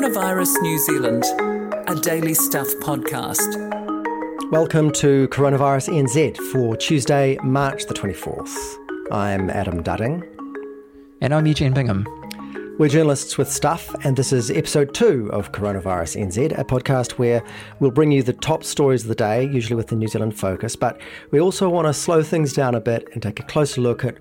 Coronavirus 0.00 0.62
New 0.62 0.78
Zealand, 0.78 1.24
a 1.86 1.94
daily 1.94 2.32
stuff 2.32 2.66
podcast. 2.76 4.50
Welcome 4.50 4.92
to 4.92 5.28
Coronavirus 5.28 5.90
NZ 5.90 6.38
for 6.50 6.74
Tuesday, 6.74 7.36
March 7.42 7.84
the 7.84 7.92
24th. 7.92 8.78
I'm 9.12 9.50
Adam 9.50 9.84
Dudding. 9.84 10.26
And 11.20 11.34
I'm 11.34 11.44
Eugene 11.44 11.74
Bingham. 11.74 12.06
We're 12.78 12.88
journalists 12.88 13.36
with 13.36 13.52
stuff, 13.52 13.94
and 14.02 14.16
this 14.16 14.32
is 14.32 14.50
episode 14.50 14.94
two 14.94 15.28
of 15.34 15.52
Coronavirus 15.52 16.18
NZ, 16.28 16.58
a 16.58 16.64
podcast 16.64 17.18
where 17.18 17.44
we'll 17.80 17.90
bring 17.90 18.10
you 18.10 18.22
the 18.22 18.32
top 18.32 18.64
stories 18.64 19.02
of 19.02 19.08
the 19.08 19.14
day, 19.14 19.44
usually 19.44 19.76
with 19.76 19.88
the 19.88 19.96
New 19.96 20.08
Zealand 20.08 20.34
focus. 20.34 20.76
But 20.76 20.98
we 21.30 21.42
also 21.42 21.68
want 21.68 21.88
to 21.88 21.92
slow 21.92 22.22
things 22.22 22.54
down 22.54 22.74
a 22.74 22.80
bit 22.80 23.06
and 23.12 23.22
take 23.22 23.38
a 23.38 23.42
closer 23.42 23.82
look 23.82 24.06
at 24.06 24.16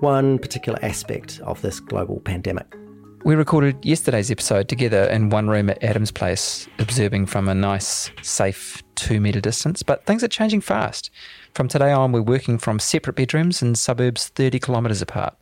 one 0.00 0.38
particular 0.38 0.78
aspect 0.82 1.40
of 1.42 1.62
this 1.62 1.80
global 1.80 2.20
pandemic. 2.20 2.81
We 3.24 3.36
recorded 3.36 3.84
yesterday's 3.84 4.32
episode 4.32 4.68
together 4.68 5.04
in 5.04 5.30
one 5.30 5.48
room 5.48 5.70
at 5.70 5.80
Adam's 5.80 6.10
place, 6.10 6.66
observing 6.80 7.26
from 7.26 7.48
a 7.48 7.54
nice, 7.54 8.10
safe 8.20 8.82
two 8.96 9.20
metre 9.20 9.40
distance. 9.40 9.84
But 9.84 10.04
things 10.06 10.24
are 10.24 10.28
changing 10.28 10.62
fast. 10.62 11.08
From 11.54 11.68
today 11.68 11.92
on, 11.92 12.10
we're 12.10 12.20
working 12.20 12.58
from 12.58 12.80
separate 12.80 13.14
bedrooms 13.14 13.62
in 13.62 13.76
suburbs 13.76 14.26
30 14.26 14.58
kilometres 14.58 15.00
apart. 15.00 15.36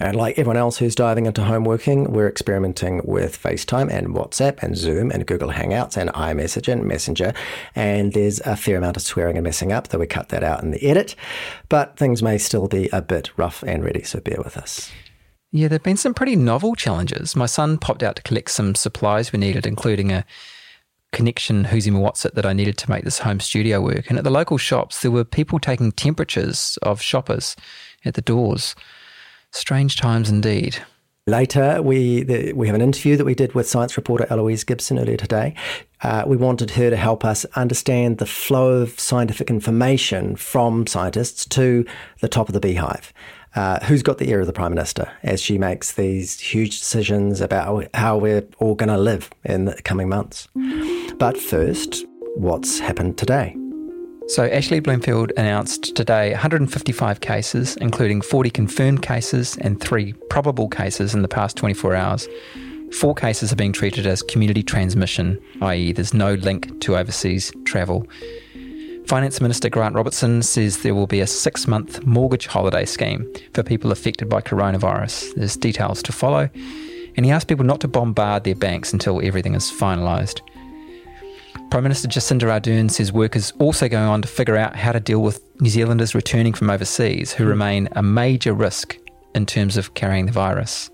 And 0.00 0.16
like 0.16 0.38
everyone 0.38 0.56
else 0.56 0.78
who's 0.78 0.94
diving 0.94 1.26
into 1.26 1.44
home 1.44 1.64
working, 1.64 2.10
we're 2.10 2.26
experimenting 2.26 3.02
with 3.04 3.38
FaceTime 3.40 3.90
and 3.92 4.14
WhatsApp 4.14 4.62
and 4.62 4.74
Zoom 4.74 5.10
and 5.10 5.26
Google 5.26 5.50
Hangouts 5.50 5.98
and 5.98 6.08
iMessage 6.14 6.72
and 6.72 6.84
Messenger. 6.84 7.34
And 7.74 8.14
there's 8.14 8.40
a 8.40 8.56
fair 8.56 8.78
amount 8.78 8.96
of 8.96 9.02
swearing 9.02 9.36
and 9.36 9.44
messing 9.44 9.72
up, 9.72 9.88
though 9.88 9.98
we 9.98 10.06
cut 10.06 10.30
that 10.30 10.42
out 10.42 10.62
in 10.62 10.70
the 10.70 10.82
edit. 10.82 11.16
But 11.68 11.98
things 11.98 12.22
may 12.22 12.38
still 12.38 12.66
be 12.66 12.88
a 12.94 13.02
bit 13.02 13.30
rough 13.36 13.62
and 13.62 13.84
ready, 13.84 14.04
so 14.04 14.20
bear 14.20 14.38
with 14.42 14.56
us. 14.56 14.90
Yeah, 15.54 15.68
there 15.68 15.76
have 15.76 15.84
been 15.84 15.96
some 15.96 16.14
pretty 16.14 16.34
novel 16.34 16.74
challenges. 16.74 17.36
My 17.36 17.46
son 17.46 17.78
popped 17.78 18.02
out 18.02 18.16
to 18.16 18.22
collect 18.22 18.50
some 18.50 18.74
supplies 18.74 19.32
we 19.32 19.38
needed, 19.38 19.68
including 19.68 20.10
a 20.10 20.24
connection 21.12 21.62
Who's 21.62 21.86
in 21.86 22.00
What's 22.00 22.24
It 22.24 22.34
that 22.34 22.44
I 22.44 22.52
needed 22.52 22.76
to 22.78 22.90
make 22.90 23.04
this 23.04 23.20
home 23.20 23.38
studio 23.38 23.80
work. 23.80 24.08
And 24.08 24.18
at 24.18 24.24
the 24.24 24.30
local 24.30 24.58
shops, 24.58 25.00
there 25.00 25.12
were 25.12 25.22
people 25.22 25.60
taking 25.60 25.92
temperatures 25.92 26.76
of 26.82 27.00
shoppers 27.00 27.54
at 28.04 28.14
the 28.14 28.20
doors. 28.20 28.74
Strange 29.52 29.96
times 29.96 30.28
indeed. 30.28 30.78
Later, 31.28 31.80
we 31.80 32.24
the, 32.24 32.52
we 32.52 32.66
have 32.66 32.74
an 32.74 32.82
interview 32.82 33.16
that 33.16 33.24
we 33.24 33.36
did 33.36 33.54
with 33.54 33.68
science 33.68 33.96
reporter 33.96 34.26
Eloise 34.28 34.64
Gibson 34.64 34.98
earlier 34.98 35.16
today. 35.16 35.54
Uh, 36.02 36.24
we 36.26 36.36
wanted 36.36 36.72
her 36.72 36.90
to 36.90 36.96
help 36.96 37.24
us 37.24 37.44
understand 37.54 38.18
the 38.18 38.26
flow 38.26 38.82
of 38.82 38.98
scientific 38.98 39.50
information 39.50 40.34
from 40.34 40.88
scientists 40.88 41.46
to 41.46 41.86
the 42.20 42.28
top 42.28 42.48
of 42.48 42.54
the 42.54 42.60
beehive 42.60 43.12
uh, 43.54 43.84
who's 43.84 44.02
got 44.02 44.18
the 44.18 44.30
ear 44.30 44.40
of 44.40 44.46
the 44.46 44.52
Prime 44.52 44.72
Minister 44.72 45.10
as 45.22 45.40
she 45.40 45.58
makes 45.58 45.92
these 45.92 46.40
huge 46.40 46.78
decisions 46.78 47.40
about 47.40 47.86
how 47.94 48.16
we're 48.16 48.46
all 48.58 48.74
going 48.74 48.88
to 48.88 48.98
live 48.98 49.30
in 49.44 49.66
the 49.66 49.80
coming 49.82 50.08
months. 50.08 50.48
But 51.18 51.36
first, 51.36 52.04
what's 52.36 52.78
happened 52.78 53.18
today? 53.18 53.56
So, 54.26 54.46
Ashley 54.46 54.80
Bloomfield 54.80 55.32
announced 55.36 55.94
today 55.94 56.30
155 56.30 57.20
cases, 57.20 57.76
including 57.76 58.22
40 58.22 58.50
confirmed 58.50 59.02
cases 59.02 59.58
and 59.58 59.78
three 59.78 60.14
probable 60.30 60.68
cases 60.68 61.14
in 61.14 61.20
the 61.20 61.28
past 61.28 61.58
24 61.58 61.94
hours. 61.94 62.26
Four 62.92 63.14
cases 63.14 63.52
are 63.52 63.56
being 63.56 63.72
treated 63.72 64.06
as 64.06 64.22
community 64.22 64.62
transmission, 64.62 65.38
i.e., 65.60 65.92
there's 65.92 66.14
no 66.14 66.34
link 66.34 66.80
to 66.80 66.96
overseas 66.96 67.52
travel. 67.64 68.06
Finance 69.06 69.38
Minister 69.38 69.68
Grant 69.68 69.94
Robertson 69.94 70.42
says 70.42 70.78
there 70.78 70.94
will 70.94 71.06
be 71.06 71.20
a 71.20 71.26
six 71.26 71.68
month 71.68 72.06
mortgage 72.06 72.46
holiday 72.46 72.86
scheme 72.86 73.30
for 73.52 73.62
people 73.62 73.92
affected 73.92 74.30
by 74.30 74.40
coronavirus. 74.40 75.34
There's 75.34 75.58
details 75.58 76.02
to 76.04 76.12
follow. 76.12 76.48
And 77.16 77.26
he 77.26 77.30
asked 77.30 77.46
people 77.46 77.66
not 77.66 77.80
to 77.82 77.88
bombard 77.88 78.44
their 78.44 78.54
banks 78.54 78.94
until 78.94 79.24
everything 79.24 79.54
is 79.54 79.70
finalised. 79.70 80.40
Prime 81.70 81.82
Minister 81.82 82.08
Jacinda 82.08 82.44
Ardern 82.44 82.90
says 82.90 83.12
work 83.12 83.36
is 83.36 83.52
also 83.58 83.88
going 83.88 84.08
on 84.08 84.22
to 84.22 84.28
figure 84.28 84.56
out 84.56 84.74
how 84.74 84.92
to 84.92 85.00
deal 85.00 85.20
with 85.20 85.42
New 85.60 85.68
Zealanders 85.70 86.14
returning 86.14 86.54
from 86.54 86.70
overseas 86.70 87.32
who 87.32 87.44
remain 87.44 87.88
a 87.92 88.02
major 88.02 88.54
risk 88.54 88.96
in 89.34 89.44
terms 89.44 89.76
of 89.76 89.92
carrying 89.94 90.26
the 90.26 90.32
virus. 90.32 90.90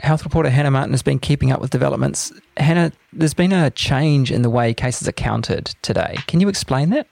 Health 0.00 0.24
reporter 0.24 0.50
Hannah 0.50 0.72
Martin 0.72 0.92
has 0.92 1.02
been 1.02 1.20
keeping 1.20 1.52
up 1.52 1.60
with 1.60 1.70
developments. 1.70 2.32
Hannah, 2.56 2.90
there's 3.12 3.34
been 3.34 3.52
a 3.52 3.70
change 3.70 4.32
in 4.32 4.42
the 4.42 4.50
way 4.50 4.74
cases 4.74 5.06
are 5.06 5.12
counted 5.12 5.66
today. 5.82 6.16
Can 6.26 6.40
you 6.40 6.48
explain 6.48 6.90
that? 6.90 7.06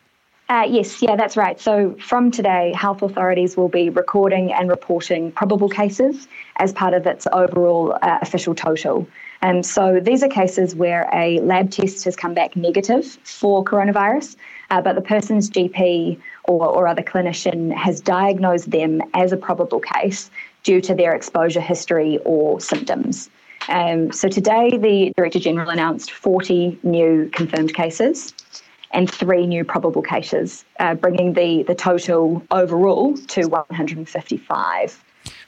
Uh, 0.50 0.66
yes, 0.68 1.00
yeah, 1.00 1.14
that's 1.14 1.36
right. 1.36 1.60
So 1.60 1.94
from 2.00 2.32
today, 2.32 2.72
health 2.74 3.02
authorities 3.02 3.56
will 3.56 3.68
be 3.68 3.88
recording 3.88 4.52
and 4.52 4.68
reporting 4.68 5.30
probable 5.30 5.68
cases 5.68 6.26
as 6.56 6.72
part 6.72 6.92
of 6.92 7.06
its 7.06 7.28
overall 7.32 7.96
uh, 8.02 8.18
official 8.20 8.56
total. 8.56 9.06
And 9.42 9.64
so 9.64 10.00
these 10.02 10.24
are 10.24 10.28
cases 10.28 10.74
where 10.74 11.08
a 11.14 11.38
lab 11.38 11.70
test 11.70 12.02
has 12.02 12.16
come 12.16 12.34
back 12.34 12.56
negative 12.56 13.06
for 13.22 13.62
coronavirus, 13.62 14.34
uh, 14.70 14.82
but 14.82 14.96
the 14.96 15.02
person's 15.02 15.48
GP 15.48 16.18
or, 16.42 16.66
or 16.66 16.88
other 16.88 17.02
clinician 17.02 17.72
has 17.72 18.00
diagnosed 18.00 18.72
them 18.72 19.02
as 19.14 19.30
a 19.30 19.36
probable 19.36 19.78
case 19.78 20.32
due 20.64 20.80
to 20.80 20.96
their 20.96 21.14
exposure 21.14 21.60
history 21.60 22.18
or 22.24 22.60
symptoms. 22.60 23.30
Um, 23.68 24.10
so 24.10 24.28
today, 24.28 24.76
the 24.76 25.12
Director 25.16 25.38
General 25.38 25.70
announced 25.70 26.10
40 26.10 26.80
new 26.82 27.30
confirmed 27.32 27.72
cases 27.72 28.34
and 28.92 29.10
three 29.10 29.46
new 29.46 29.64
probable 29.64 30.02
cases, 30.02 30.64
uh, 30.80 30.94
bringing 30.94 31.34
the, 31.34 31.62
the 31.64 31.74
total 31.74 32.42
overall 32.50 33.16
to 33.16 33.46
155. 33.46 35.04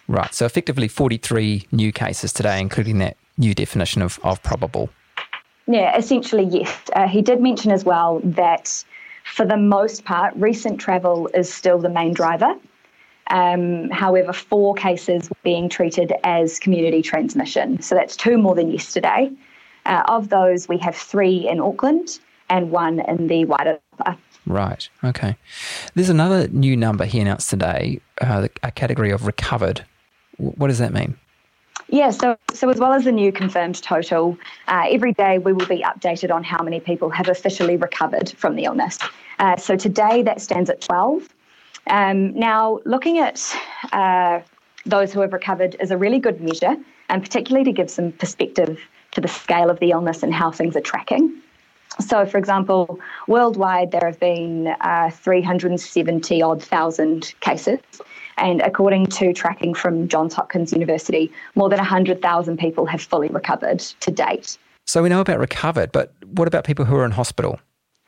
Right, 0.08 0.34
so 0.34 0.46
effectively 0.46 0.88
43 0.88 1.66
new 1.72 1.92
cases 1.92 2.32
today, 2.32 2.60
including 2.60 2.98
that 2.98 3.16
new 3.38 3.54
definition 3.54 4.02
of, 4.02 4.18
of 4.22 4.42
probable. 4.42 4.90
Yeah, 5.66 5.96
essentially, 5.96 6.44
yes. 6.44 6.76
Uh, 6.94 7.08
he 7.08 7.22
did 7.22 7.40
mention 7.40 7.70
as 7.70 7.84
well 7.84 8.20
that 8.24 8.84
for 9.24 9.46
the 9.46 9.56
most 9.56 10.04
part, 10.04 10.34
recent 10.36 10.80
travel 10.80 11.28
is 11.34 11.52
still 11.52 11.78
the 11.78 11.88
main 11.88 12.12
driver. 12.12 12.54
Um, 13.28 13.88
however, 13.90 14.32
four 14.32 14.74
cases 14.74 15.30
were 15.30 15.36
being 15.42 15.68
treated 15.68 16.12
as 16.24 16.58
community 16.58 17.02
transmission. 17.02 17.80
So 17.80 17.94
that's 17.94 18.16
two 18.16 18.36
more 18.36 18.54
than 18.54 18.70
yesterday. 18.70 19.30
Uh, 19.86 20.02
of 20.08 20.28
those, 20.28 20.68
we 20.68 20.78
have 20.78 20.96
three 20.96 21.48
in 21.48 21.60
Auckland 21.60 22.18
and 22.52 22.70
one 22.70 23.00
in 23.00 23.26
the 23.28 23.46
wider. 23.46 23.80
Right. 24.46 24.88
Okay. 25.02 25.36
There's 25.94 26.10
another 26.10 26.48
new 26.48 26.76
number 26.76 27.06
he 27.06 27.18
announced 27.18 27.48
today, 27.48 28.00
uh, 28.20 28.48
a 28.62 28.70
category 28.70 29.10
of 29.10 29.26
recovered. 29.26 29.84
What 30.36 30.68
does 30.68 30.78
that 30.78 30.92
mean? 30.92 31.16
Yeah, 31.88 32.10
so, 32.10 32.36
so 32.52 32.68
as 32.68 32.78
well 32.78 32.92
as 32.92 33.04
the 33.04 33.12
new 33.12 33.32
confirmed 33.32 33.82
total, 33.82 34.36
uh, 34.68 34.84
every 34.88 35.12
day 35.12 35.38
we 35.38 35.52
will 35.52 35.66
be 35.66 35.82
updated 35.82 36.30
on 36.30 36.44
how 36.44 36.62
many 36.62 36.80
people 36.80 37.10
have 37.10 37.28
officially 37.28 37.76
recovered 37.76 38.30
from 38.30 38.56
the 38.56 38.64
illness. 38.64 38.98
Uh, 39.38 39.56
so 39.56 39.76
today 39.76 40.22
that 40.22 40.40
stands 40.40 40.68
at 40.68 40.80
12. 40.80 41.28
Um, 41.86 42.34
now, 42.38 42.80
looking 42.84 43.18
at 43.18 43.40
uh, 43.92 44.40
those 44.84 45.12
who 45.12 45.20
have 45.20 45.32
recovered 45.32 45.76
is 45.80 45.90
a 45.90 45.96
really 45.96 46.18
good 46.18 46.40
measure, 46.40 46.76
and 47.08 47.22
particularly 47.22 47.64
to 47.64 47.72
give 47.72 47.90
some 47.90 48.12
perspective 48.12 48.78
to 49.12 49.20
the 49.20 49.28
scale 49.28 49.70
of 49.70 49.78
the 49.80 49.90
illness 49.90 50.22
and 50.22 50.34
how 50.34 50.50
things 50.50 50.76
are 50.76 50.80
tracking. 50.80 51.42
So, 52.00 52.24
for 52.26 52.38
example, 52.38 52.98
worldwide 53.28 53.90
there 53.90 54.02
have 54.04 54.18
been 54.18 54.68
uh, 54.80 55.10
370 55.10 56.42
odd 56.42 56.62
thousand 56.62 57.34
cases. 57.40 57.80
And 58.38 58.60
according 58.62 59.06
to 59.06 59.32
tracking 59.32 59.74
from 59.74 60.08
Johns 60.08 60.34
Hopkins 60.34 60.72
University, 60.72 61.30
more 61.54 61.68
than 61.68 61.78
100,000 61.78 62.58
people 62.58 62.86
have 62.86 63.02
fully 63.02 63.28
recovered 63.28 63.80
to 63.80 64.10
date. 64.10 64.56
So 64.86 65.02
we 65.02 65.08
know 65.08 65.20
about 65.20 65.38
recovered, 65.38 65.92
but 65.92 66.12
what 66.34 66.48
about 66.48 66.64
people 66.64 66.84
who 66.84 66.96
are 66.96 67.04
in 67.04 67.12
hospital? 67.12 67.60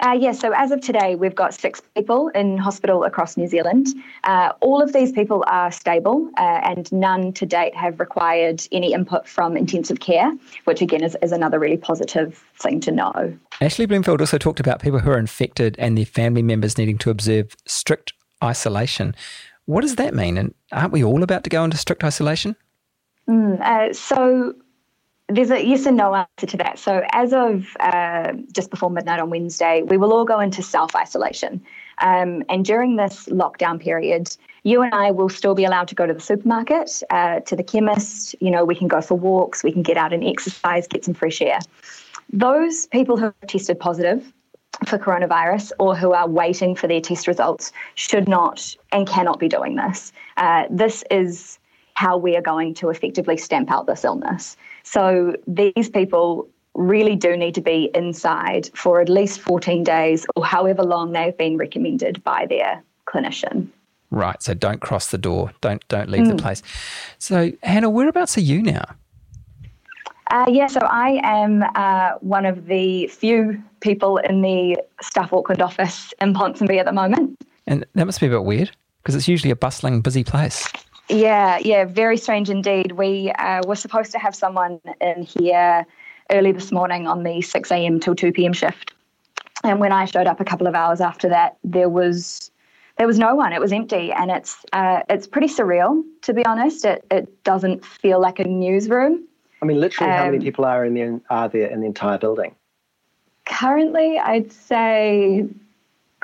Uh, 0.05 0.13
yes, 0.13 0.39
so 0.39 0.53
as 0.55 0.71
of 0.71 0.83
today, 0.83 1.15
we've 1.15 1.35
got 1.35 1.55
six 1.55 1.81
people 1.97 2.29
in 2.35 2.59
hospital 2.59 3.05
across 3.05 3.39
New 3.39 3.49
Zealand. 3.49 3.87
Uh, 4.25 4.53
all 4.61 4.83
of 4.83 4.93
these 4.93 5.11
people 5.11 5.43
are 5.47 5.73
stable, 5.73 6.29
uh, 6.37 6.61
and 6.63 6.93
none 6.93 7.33
to 7.33 7.47
date 7.47 7.75
have 7.75 7.99
required 7.99 8.63
any 8.71 8.93
input 8.93 9.27
from 9.27 9.57
intensive 9.57 10.01
care, 10.01 10.31
which 10.65 10.83
again 10.83 11.03
is, 11.03 11.17
is 11.23 11.33
another 11.33 11.59
really 11.59 11.79
positive 11.79 12.45
thing 12.59 12.81
to 12.81 12.93
know. 12.93 13.35
Ashley 13.63 13.87
Bloomfield 13.87 14.21
also 14.21 14.37
talked 14.37 14.61
about 14.61 14.83
people 14.83 14.99
who 14.99 15.11
are 15.11 15.19
infected 15.19 15.75
and 15.79 15.97
their 15.97 16.05
family 16.05 16.43
members 16.43 16.77
needing 16.77 16.99
to 16.99 17.09
observe 17.09 17.57
strict 17.65 18.13
isolation. 18.43 19.15
What 19.65 19.81
does 19.81 19.97
that 19.97 20.13
mean? 20.13 20.37
And 20.37 20.55
aren't 20.71 20.93
we 20.93 21.03
all 21.03 21.23
about 21.23 21.45
to 21.45 21.51
go 21.51 21.65
into 21.65 21.79
strict 21.79 22.05
isolation? 22.05 22.57
Mm, 23.27 23.59
uh, 23.63 23.95
so 23.95 24.55
there's 25.29 25.51
a 25.51 25.65
yes 25.65 25.87
and 25.87 25.97
no 25.97 26.15
answer 26.15 26.47
to 26.47 26.57
that. 26.59 26.79
So, 26.79 27.03
as 27.13 27.33
of 27.33 27.77
uh, 27.81 28.33
just 28.53 28.71
before 28.71 28.91
midnight 28.91 29.21
on 29.21 29.31
Wednesday, 29.31 29.83
we 29.83 29.97
will 29.97 30.13
all 30.13 30.25
go 30.25 30.41
into 30.41 30.63
self 30.63 30.95
isolation. 30.95 31.63
Um, 31.99 32.43
and 32.49 32.65
during 32.65 32.97
this 32.97 33.27
lockdown 33.27 33.81
period, 33.81 34.37
you 34.65 34.83
and 34.83 34.95
I 34.95 35.13
will 35.13 35.29
still 35.29 35.55
be 35.55 35.65
allowed 35.65 35.89
to 35.89 35.95
go 35.95 36.07
to 36.07 36.13
the 36.13 36.21
supermarket, 36.21 37.03
uh, 37.11 37.41
to 37.41 37.57
the 37.57 37.63
chemist. 37.63 38.35
You 38.41 38.51
know, 38.51 38.65
we 38.65 38.75
can 38.75 38.89
go 38.89 39.01
for 39.01 39.15
walks, 39.15 39.63
we 39.63 39.73
can 39.73 39.83
get 39.83 39.97
out 39.97 40.13
and 40.13 40.23
exercise, 40.25 40.87
get 40.87 41.05
some 41.05 41.15
fresh 41.15 41.41
air. 41.41 41.61
Those 42.33 42.87
people 42.89 43.17
who 43.17 43.25
have 43.25 43.35
tested 43.47 43.79
positive 43.79 44.31
for 44.87 44.99
coronavirus 44.99 45.73
or 45.79 45.97
who 45.97 46.13
are 46.13 46.29
waiting 46.29 46.75
for 46.75 46.89
their 46.89 47.01
test 47.01 47.27
results 47.27 47.73
should 47.95 48.29
not 48.29 48.77
and 48.93 49.07
cannot 49.07 49.39
be 49.39 49.49
doing 49.49 49.77
this. 49.77 50.13
Uh, 50.37 50.65
this 50.69 51.05
is 51.11 51.59
how 51.95 52.17
we 52.17 52.37
are 52.37 52.43
going 52.43 52.75
to 52.75 52.91
effectively 52.91 53.37
stamp 53.37 53.71
out 53.71 53.87
this 53.87 54.05
illness. 54.05 54.57
So 54.85 55.35
these 55.47 55.89
people 55.89 56.49
really 56.75 57.17
do 57.17 57.37
need 57.37 57.55
to 57.55 57.61
be 57.61 57.91
inside 57.95 58.71
for 58.75 59.01
at 59.01 59.09
least 59.09 59.41
14 59.41 59.85
days 59.85 60.27
or 60.37 60.45
however 60.45 60.83
long 60.83 61.13
they've 61.13 61.37
been 61.37 61.57
recommended 61.57 62.23
by 62.25 62.47
their 62.49 62.83
clinician. 63.07 63.69
Right. 64.11 64.41
So 64.43 64.55
don't 64.55 64.81
cross 64.81 65.11
the 65.11 65.19
door. 65.19 65.51
Don't 65.61 65.87
don't 65.89 66.09
leave 66.09 66.27
mm. 66.27 66.37
the 66.37 66.43
place. 66.43 66.63
So 67.19 67.51
Hannah, 67.63 67.91
whereabouts 67.91 68.37
are 68.37 68.43
you 68.43 68.63
now? 68.63 68.85
Uh, 70.31 70.47
yeah, 70.49 70.67
so 70.67 70.81
I 70.81 71.21
am 71.23 71.63
uh, 71.75 72.13
one 72.21 72.47
of 72.47 72.67
the 72.67 73.09
few 73.09 73.63
people 73.81 74.19
in 74.19 74.41
the 74.41 74.79
Stuff 75.03 75.33
Auckland 75.33 75.61
office 75.61 76.15
in 76.21 76.33
Ponsonby 76.33 76.79
at 76.79 76.87
the 76.87 76.93
moment. 76.93 77.39
And 77.67 77.85
that 77.95 78.07
must 78.07 78.21
be 78.21 78.27
a 78.27 78.31
bit 78.31 78.45
weird 78.45 78.71
because 79.03 79.15
it's 79.15 79.29
usually 79.29 79.51
a 79.51 79.57
bustling, 79.57 80.01
busy 80.01 80.25
place. 80.25 80.67
Yeah, 81.09 81.59
yeah, 81.59 81.85
very 81.85 82.17
strange 82.17 82.49
indeed. 82.49 82.93
We 82.93 83.31
uh, 83.33 83.63
were 83.67 83.77
supposed 83.77 84.13
to 84.13 84.19
have 84.19 84.35
someone 84.35 84.81
in 85.01 85.23
here 85.23 85.87
early 86.31 86.53
this 86.53 86.73
morning 86.73 87.07
on 87.07 87.23
the 87.23 87.43
6 87.43 87.71
a.m. 87.71 88.01
till 88.01 88.15
2 88.15 88.33
p.m. 88.33 88.53
shift. 88.53 88.95
And 89.63 89.81
when 89.81 89.93
I 89.93 90.05
showed 90.07 90.27
up 90.27 90.41
a 90.41 90.45
couple 90.45 90.67
of 90.67 90.75
hours 90.75 91.01
after 91.01 91.29
that, 91.29 91.57
there 91.65 91.89
was 91.89 92.51
there 92.97 93.07
was 93.07 93.19
no 93.19 93.35
one. 93.35 93.53
It 93.53 93.61
was 93.61 93.73
empty, 93.73 94.13
and 94.13 94.31
it's 94.31 94.65
uh, 94.73 95.01
it's 95.09 95.27
pretty 95.27 95.49
surreal 95.49 96.03
to 96.23 96.33
be 96.33 96.45
honest. 96.45 96.85
It 96.85 97.05
it 97.11 97.45
doesn't 97.45 97.85
feel 97.85 98.21
like 98.21 98.39
a 98.39 98.45
newsroom. 98.45 99.25
I 99.63 99.67
mean, 99.67 99.81
literally, 99.81 100.13
um, 100.13 100.19
how 100.19 100.25
many 100.27 100.39
um, 100.39 100.43
people 100.43 100.65
are 100.65 100.85
in 100.85 100.95
the 100.95 101.21
are 101.31 101.49
there 101.49 101.69
in 101.69 101.81
the 101.81 101.87
entire 101.87 102.19
building? 102.19 102.55
Currently, 103.47 104.19
I'd 104.19 104.53
say, 104.53 105.47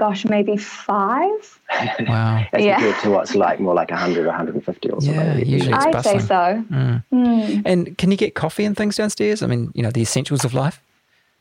gosh, 0.01 0.25
maybe 0.25 0.57
five. 0.57 1.59
Wow. 2.01 2.45
As 2.53 2.65
yeah. 2.65 2.81
compared 2.81 3.03
to 3.03 3.11
what's 3.11 3.35
like 3.35 3.61
more 3.61 3.75
like 3.75 3.91
100 3.91 4.25
or 4.25 4.27
150 4.27 4.91
or 4.91 5.01
something. 5.01 5.15
Yeah, 5.15 5.37
usually 5.37 5.73
I'd 5.73 5.93
bustling. 5.93 6.21
say 6.21 6.27
so. 6.27 6.65
Mm. 6.71 7.05
Mm. 7.13 7.63
And 7.65 7.97
can 7.97 8.11
you 8.11 8.17
get 8.17 8.35
coffee 8.35 8.65
and 8.65 8.77
things 8.77 8.97
downstairs? 8.97 9.43
I 9.43 9.47
mean, 9.47 9.71
you 9.75 9.83
know, 9.83 9.91
the 9.91 10.01
essentials 10.03 10.45
of 10.45 10.53
life. 10.53 10.83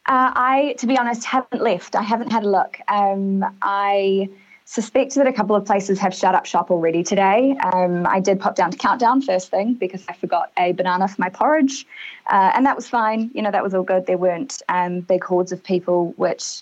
Uh, 0.08 0.32
I, 0.36 0.76
to 0.78 0.86
be 0.86 0.98
honest, 0.98 1.26
haven't 1.26 1.62
left. 1.62 1.96
I 1.96 2.04
haven't 2.04 2.32
had 2.32 2.44
a 2.44 2.50
look. 2.50 2.78
Um, 2.88 3.44
I 3.62 4.30
suspect 4.66 5.16
that 5.16 5.26
a 5.26 5.34
couple 5.34 5.56
of 5.56 5.66
places 5.66 5.98
have 6.00 6.14
shut 6.14 6.36
up 6.36 6.46
shop 6.46 6.70
already 6.70 7.02
today. 7.02 7.58
Um, 7.74 8.06
I 8.06 8.20
did 8.20 8.40
pop 8.40 8.56
down 8.56 8.70
to 8.72 8.78
Countdown 8.78 9.22
first 9.22 9.50
thing 9.50 9.74
because 9.74 10.04
I 10.08 10.14
forgot 10.14 10.52
a 10.58 10.74
banana 10.74 11.08
for 11.08 11.20
my 11.20 11.30
porridge, 11.30 11.88
uh, 12.28 12.52
and 12.54 12.66
that 12.66 12.76
was 12.76 12.88
fine. 12.88 13.32
You 13.34 13.42
know, 13.42 13.52
that 13.52 13.64
was 13.64 13.74
all 13.74 13.84
good. 13.84 14.06
There 14.06 14.18
weren't 14.18 14.62
um, 14.70 15.00
big 15.02 15.24
hordes 15.24 15.52
of 15.52 15.64
people, 15.64 16.14
which 16.18 16.62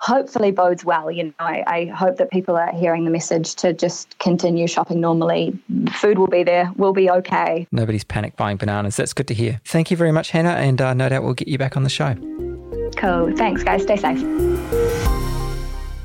hopefully 0.00 0.50
bodes 0.50 0.84
well. 0.84 1.10
You 1.10 1.24
know, 1.24 1.32
I, 1.38 1.64
I, 1.66 1.84
hope 1.86 2.16
that 2.16 2.30
people 2.30 2.56
are 2.56 2.72
hearing 2.72 3.04
the 3.04 3.10
message 3.10 3.54
to 3.56 3.72
just 3.72 4.18
continue 4.18 4.66
shopping 4.66 5.00
normally. 5.00 5.58
Food 5.92 6.18
will 6.18 6.26
be 6.26 6.42
there. 6.42 6.70
We'll 6.76 6.92
be 6.92 7.10
okay. 7.10 7.66
Nobody's 7.72 8.04
panic 8.04 8.36
buying 8.36 8.56
bananas. 8.56 8.96
That's 8.96 9.12
good 9.12 9.28
to 9.28 9.34
hear. 9.34 9.60
Thank 9.64 9.90
you 9.90 9.96
very 9.96 10.12
much, 10.12 10.30
Hannah, 10.30 10.50
and 10.50 10.80
uh, 10.80 10.94
no 10.94 11.08
doubt 11.08 11.22
we'll 11.22 11.34
get 11.34 11.48
you 11.48 11.58
back 11.58 11.76
on 11.76 11.82
the 11.82 11.90
show. 11.90 12.14
Cool. 12.96 13.36
Thanks, 13.36 13.62
guys. 13.62 13.82
Stay 13.82 13.96
safe. 13.96 14.22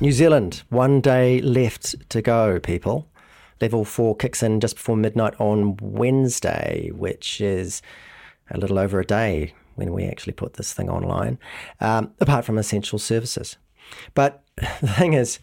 New 0.02 0.12
Zealand, 0.12 0.64
one 0.70 1.00
day 1.00 1.42
left 1.42 2.10
to 2.10 2.22
go, 2.22 2.60
people. 2.60 3.08
Level 3.62 3.86
four 3.86 4.16
kicks 4.16 4.42
in 4.42 4.60
just 4.60 4.78
before 4.78 4.98
midnight 4.98 5.36
on 5.40 5.78
Wednesday, 5.80 6.90
which 6.94 7.40
is 7.40 7.84
a 8.50 8.58
little 8.58 8.80
over 8.80 9.00
a 9.00 9.06
day 9.06 9.54
when 9.76 9.94
we 9.94 10.06
actually 10.06 10.34
put 10.34 10.56
this 10.56 10.74
thing 10.74 10.90
online, 10.90 11.38
um, 11.80 12.12
apart 12.20 12.46
from 12.46 12.58
essential 12.58 13.00
services. 13.00 13.58
But 14.14 14.44
the 14.56 14.88
thing 14.88 15.14
is, 15.14 15.40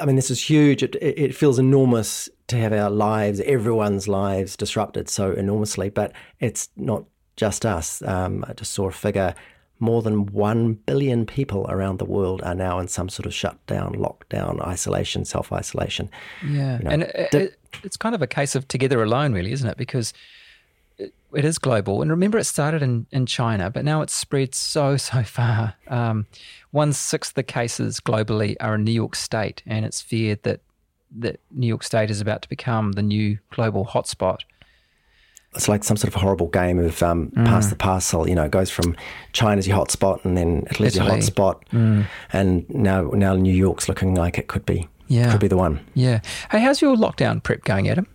I 0.00 0.04
mean, 0.04 0.16
this 0.16 0.30
is 0.30 0.42
huge. 0.42 0.82
It, 0.82 0.96
it, 1.00 1.34
feels 1.34 1.58
enormous 1.58 2.28
to 2.48 2.56
have 2.56 2.72
our 2.72 2.90
lives, 2.90 3.40
everyone's 3.40 4.08
lives, 4.08 4.56
disrupted 4.56 5.08
so 5.08 5.32
enormously. 5.32 5.90
But 5.90 6.12
it's 6.40 6.68
not 6.76 7.04
just 7.36 7.64
us. 7.64 8.02
Um, 8.02 8.44
I 8.48 8.52
just 8.54 8.72
saw 8.72 8.88
a 8.88 8.92
figure 8.92 9.34
more 9.80 10.02
than 10.02 10.26
1 10.26 10.74
billion 10.86 11.26
people 11.26 11.66
around 11.68 11.98
the 11.98 12.04
world 12.04 12.42
are 12.42 12.54
now 12.54 12.78
in 12.78 12.88
some 12.88 13.08
sort 13.08 13.26
of 13.26 13.34
shutdown, 13.34 13.94
lockdown, 13.94 14.64
isolation, 14.66 15.24
self 15.24 15.52
isolation. 15.52 16.10
Yeah. 16.46 16.78
You 16.78 16.84
know, 16.84 16.90
and 16.90 17.02
it, 17.02 17.34
it, 17.34 17.56
it's 17.82 17.96
kind 17.96 18.14
of 18.14 18.22
a 18.22 18.26
case 18.26 18.54
of 18.54 18.66
together 18.68 19.02
alone, 19.02 19.32
really, 19.32 19.52
isn't 19.52 19.68
it? 19.68 19.76
Because 19.76 20.12
it, 21.36 21.44
is 21.44 21.58
global. 21.58 22.02
And 22.02 22.10
remember, 22.10 22.38
it 22.38 22.44
started 22.44 22.82
in, 22.82 23.06
in 23.10 23.26
China, 23.26 23.70
but 23.70 23.84
now 23.84 24.02
it's 24.02 24.14
spread 24.14 24.54
so, 24.54 24.96
so 24.96 25.22
far. 25.22 25.74
Um, 25.88 26.26
one 26.70 26.92
sixth 26.92 27.32
of 27.32 27.34
the 27.34 27.42
cases 27.42 28.00
globally 28.00 28.56
are 28.60 28.74
in 28.74 28.84
New 28.84 28.92
York 28.92 29.14
State, 29.14 29.62
and 29.66 29.84
it's 29.84 30.00
feared 30.00 30.42
that, 30.42 30.60
that 31.18 31.40
New 31.50 31.66
York 31.66 31.82
State 31.82 32.10
is 32.10 32.20
about 32.20 32.42
to 32.42 32.48
become 32.48 32.92
the 32.92 33.02
new 33.02 33.38
global 33.50 33.84
hotspot 33.84 34.40
it's 35.54 35.68
like 35.68 35.84
some 35.84 35.96
sort 35.96 36.12
of 36.12 36.20
horrible 36.20 36.48
game 36.48 36.78
of 36.78 37.02
um, 37.02 37.30
mm. 37.30 37.44
pass 37.46 37.68
the 37.68 37.76
parcel. 37.76 38.28
You 38.28 38.34
know, 38.34 38.44
it 38.44 38.50
goes 38.50 38.70
from 38.70 38.96
China's 39.32 39.68
your 39.68 39.78
hotspot, 39.78 40.24
and 40.24 40.36
then 40.36 40.64
Italy's 40.70 40.96
Italy. 40.96 41.10
your 41.10 41.18
hotspot, 41.18 41.62
mm. 41.72 42.06
and 42.32 42.68
now 42.68 43.10
now 43.10 43.34
New 43.36 43.54
York's 43.54 43.88
looking 43.88 44.14
like 44.14 44.38
it 44.38 44.48
could 44.48 44.66
be. 44.66 44.88
Yeah. 45.06 45.30
could 45.30 45.40
be 45.40 45.48
the 45.48 45.56
one. 45.56 45.84
Yeah. 45.94 46.20
Hey, 46.50 46.60
how's 46.60 46.80
your 46.80 46.96
lockdown 46.96 47.42
prep 47.42 47.62
going, 47.64 47.88
Adam? 47.88 48.06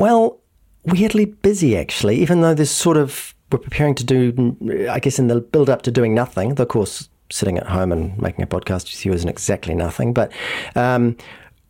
Well, 0.00 0.40
weirdly 0.84 1.26
busy 1.26 1.76
actually. 1.76 2.20
Even 2.20 2.40
though 2.40 2.54
there's 2.54 2.70
sort 2.70 2.96
of 2.96 3.34
we're 3.50 3.58
preparing 3.58 3.94
to 3.94 4.04
do, 4.04 4.56
I 4.90 5.00
guess, 5.00 5.18
in 5.18 5.28
the 5.28 5.40
build 5.40 5.70
up 5.70 5.82
to 5.82 5.90
doing 5.90 6.14
nothing. 6.14 6.58
Of 6.58 6.68
course, 6.68 7.08
sitting 7.30 7.58
at 7.58 7.66
home 7.66 7.92
and 7.92 8.18
making 8.20 8.42
a 8.42 8.46
podcast 8.46 8.84
with 8.84 9.04
you 9.04 9.12
isn't 9.12 9.28
exactly 9.28 9.74
nothing, 9.74 10.12
but 10.12 10.32
um, 10.74 11.16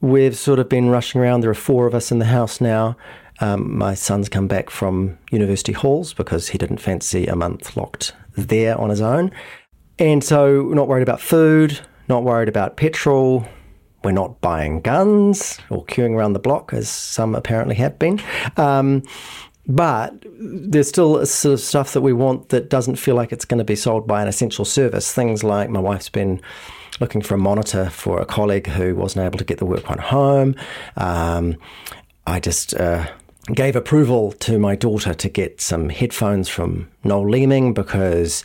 we've 0.01 0.37
sort 0.37 0.59
of 0.59 0.69
been 0.69 0.89
rushing 0.91 1.21
around. 1.21 1.41
There 1.41 1.51
are 1.51 1.55
four 1.55 1.87
of 1.87 1.95
us 1.95 2.11
in 2.11 2.19
the 2.19 2.27
house 2.27 2.61
now. 2.61 2.97
Um, 3.41 3.77
my 3.79 3.95
son's 3.95 4.29
come 4.29 4.49
back 4.49 4.71
from 4.71 5.17
university 5.31 5.73
halls 5.73 6.13
because 6.13 6.49
he 6.49 6.59
didn't 6.59 6.79
fancy 6.79 7.27
a 7.27 7.37
month 7.37 7.77
locked 7.77 8.13
there 8.35 8.77
on 8.77 8.91
his 8.91 9.01
own. 9.01 9.31
And 10.01 10.23
so, 10.23 10.63
not 10.63 10.89
worried 10.89 11.03
about 11.03 11.21
food, 11.21 11.79
not 12.09 12.25
worried 12.25 12.49
about 12.49 12.77
petrol. 12.77 13.47
We're 14.05 14.13
not 14.13 14.41
buying 14.41 14.81
guns 14.81 15.59
or 15.71 15.85
queuing 15.87 16.15
around 16.15 16.35
the 16.35 16.39
block, 16.39 16.73
as 16.73 16.89
some 16.89 17.35
apparently 17.35 17.75
have 17.77 17.99
been. 17.99 18.21
Um, 18.57 19.03
but 19.67 20.25
there's 20.41 20.89
still 20.89 21.25
sort 21.27 21.53
of 21.53 21.61
stuff 21.61 21.93
that 21.93 22.01
we 22.01 22.13
want 22.13 22.49
that 22.49 22.71
doesn't 22.71 22.97
feel 22.97 23.15
like 23.15 23.33
it's 23.33 23.45
going 23.45 23.59
to 23.59 23.65
be 23.65 23.77
sold 23.77 24.07
by 24.07 24.23
an 24.23 24.29
essential 24.29 24.65
service. 24.65 25.13
Things 25.13 25.45
like 25.45 25.69
my 25.69 25.81
wife's 25.81 26.09
been 26.09 26.41
looking 27.01 27.21
for 27.21 27.35
a 27.35 27.39
monitor 27.39 27.91
for 27.91 28.21
a 28.21 28.25
colleague 28.25 28.67
who 28.67 28.95
wasn't 28.95 29.25
able 29.25 29.39
to 29.39 29.45
get 29.45 29.59
the 29.59 29.67
work 29.67 29.89
one 29.89 29.99
home. 29.99 30.55
Um, 30.97 31.57
I 32.27 32.41
just 32.41 32.75
uh, 32.75 33.07
gave 33.55 33.77
approval 33.77 34.33
to 34.33 34.59
my 34.59 34.75
daughter 34.75 35.15
to 35.15 35.29
get 35.29 35.61
some 35.61 35.89
headphones 35.91 36.49
from 36.49 36.89
Noel 37.05 37.29
Leeming 37.29 37.75
because 37.75 38.43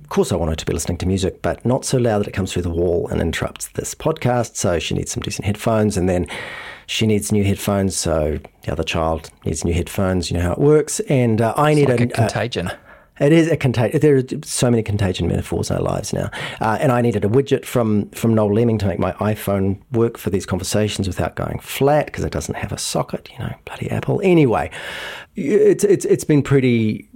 of 0.00 0.08
course 0.08 0.32
I 0.32 0.36
want 0.36 0.50
her 0.50 0.56
to 0.56 0.66
be 0.66 0.72
listening 0.72 0.98
to 0.98 1.06
music, 1.06 1.42
but 1.42 1.64
not 1.64 1.84
so 1.84 1.98
loud 1.98 2.20
that 2.20 2.28
it 2.28 2.32
comes 2.32 2.52
through 2.52 2.62
the 2.62 2.70
wall 2.70 3.08
and 3.08 3.20
interrupts 3.20 3.68
this 3.68 3.94
podcast. 3.94 4.56
So 4.56 4.78
she 4.78 4.94
needs 4.94 5.12
some 5.12 5.22
decent 5.22 5.46
headphones, 5.46 5.96
and 5.96 6.08
then 6.08 6.26
she 6.86 7.06
needs 7.06 7.30
new 7.30 7.44
headphones. 7.44 7.96
So 7.96 8.38
the 8.62 8.72
other 8.72 8.82
child 8.82 9.30
needs 9.44 9.64
new 9.64 9.74
headphones. 9.74 10.30
You 10.30 10.38
know 10.38 10.42
how 10.42 10.52
it 10.52 10.58
works. 10.58 11.00
And 11.00 11.40
uh, 11.40 11.54
I 11.56 11.74
need 11.74 11.88
like 11.88 12.00
a, 12.00 12.04
a 12.04 12.08
contagion. 12.08 12.70
It 13.20 13.32
is 13.32 13.50
a 13.50 13.56
contagion. 13.56 14.00
There 14.00 14.16
are 14.16 14.22
so 14.44 14.70
many 14.70 14.82
contagion 14.82 15.28
metaphors 15.28 15.70
in 15.70 15.76
our 15.76 15.82
lives 15.82 16.12
now. 16.12 16.30
Uh, 16.60 16.78
and 16.80 16.92
I 16.92 17.00
needed 17.00 17.24
a 17.24 17.28
widget 17.28 17.64
from 17.64 18.08
from 18.10 18.34
Noel 18.34 18.54
Leeming 18.54 18.78
to 18.78 18.86
make 18.86 18.98
my 18.98 19.12
iPhone 19.14 19.80
work 19.92 20.16
for 20.16 20.30
these 20.30 20.46
conversations 20.46 21.06
without 21.06 21.34
going 21.34 21.58
flat 21.58 22.06
because 22.06 22.24
it 22.24 22.32
doesn't 22.32 22.56
have 22.56 22.72
a 22.72 22.78
socket. 22.78 23.28
You 23.32 23.40
know, 23.40 23.54
bloody 23.64 23.90
Apple. 23.90 24.20
Anyway, 24.22 24.70
it's 25.34 25.84
it's 25.84 26.04
it's 26.04 26.24
been 26.24 26.42
pretty. 26.42 27.08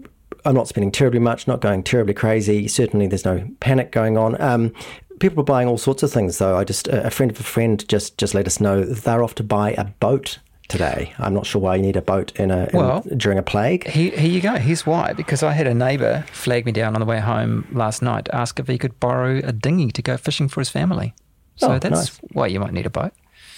I'm 0.45 0.55
not 0.55 0.69
spending 0.69 0.91
terribly 0.91 1.21
much, 1.21 1.47
not 1.47 1.61
going 1.61 1.83
terribly 1.83 2.15
crazy. 2.15 2.69
Certainly, 2.69 3.09
there's 3.09 3.25
no 3.25 3.49
panic 3.61 3.93
going 3.93 4.17
on. 4.17 4.41
Um, 4.41 4.73
people 5.21 5.41
are 5.41 5.45
buying 5.45 5.69
all 5.69 5.79
sorts 5.79 6.03
of 6.03 6.13
things, 6.13 6.39
though. 6.39 6.57
I 6.57 6.65
just 6.65 6.89
a 6.89 7.11
friend 7.11 7.31
of 7.31 7.39
a 7.41 7.45
friend 7.45 7.87
just 7.89 8.19
just 8.19 8.35
let 8.35 8.47
us 8.47 8.61
know 8.61 8.85
they're 8.85 9.23
off 9.23 9.35
to 9.37 9.45
buy 9.45 9.73
a 9.73 9.85
boat 9.85 10.39
today. 10.69 11.13
I'm 11.19 11.35
not 11.35 11.47
sure 11.47 11.61
why 11.61 11.77
you 11.77 11.83
need 11.83 11.97
a 11.97 12.03
boat 12.03 12.33
in 12.37 12.51
a 12.51 12.69
in, 12.73 12.79
well, 12.79 13.05
during 13.17 13.39
a 13.39 13.43
plague. 13.43 13.87
He, 13.87 14.11
here 14.11 14.31
you 14.31 14.41
go. 14.41 14.55
Here's 14.57 14.87
why. 14.87 15.13
Because 15.13 15.43
I 15.43 15.53
had 15.53 15.67
a 15.67 15.75
neighbour 15.75 16.25
flag 16.33 16.67
me 16.67 16.73
down 16.73 16.95
on 16.95 17.01
the 17.01 17.07
way 17.07 17.21
home 17.21 17.67
last 17.73 18.03
night 18.03 18.29
ask 18.33 18.59
if 18.59 18.69
he 18.69 18.79
could 18.79 18.99
borrow 18.99 19.41
a 19.45 19.53
dinghy 19.53 19.91
to 19.93 20.03
go 20.03 20.17
fishing 20.17 20.49
for 20.49 20.61
his 20.61 20.71
family. 20.71 21.15
So 21.57 21.73
oh, 21.73 21.79
that's 21.79 21.95
nice. 21.95 22.21
why 22.33 22.47
you 22.47 22.59
might 22.59 22.73
need 22.73 22.87
a 22.87 22.91
boat. 22.91 23.13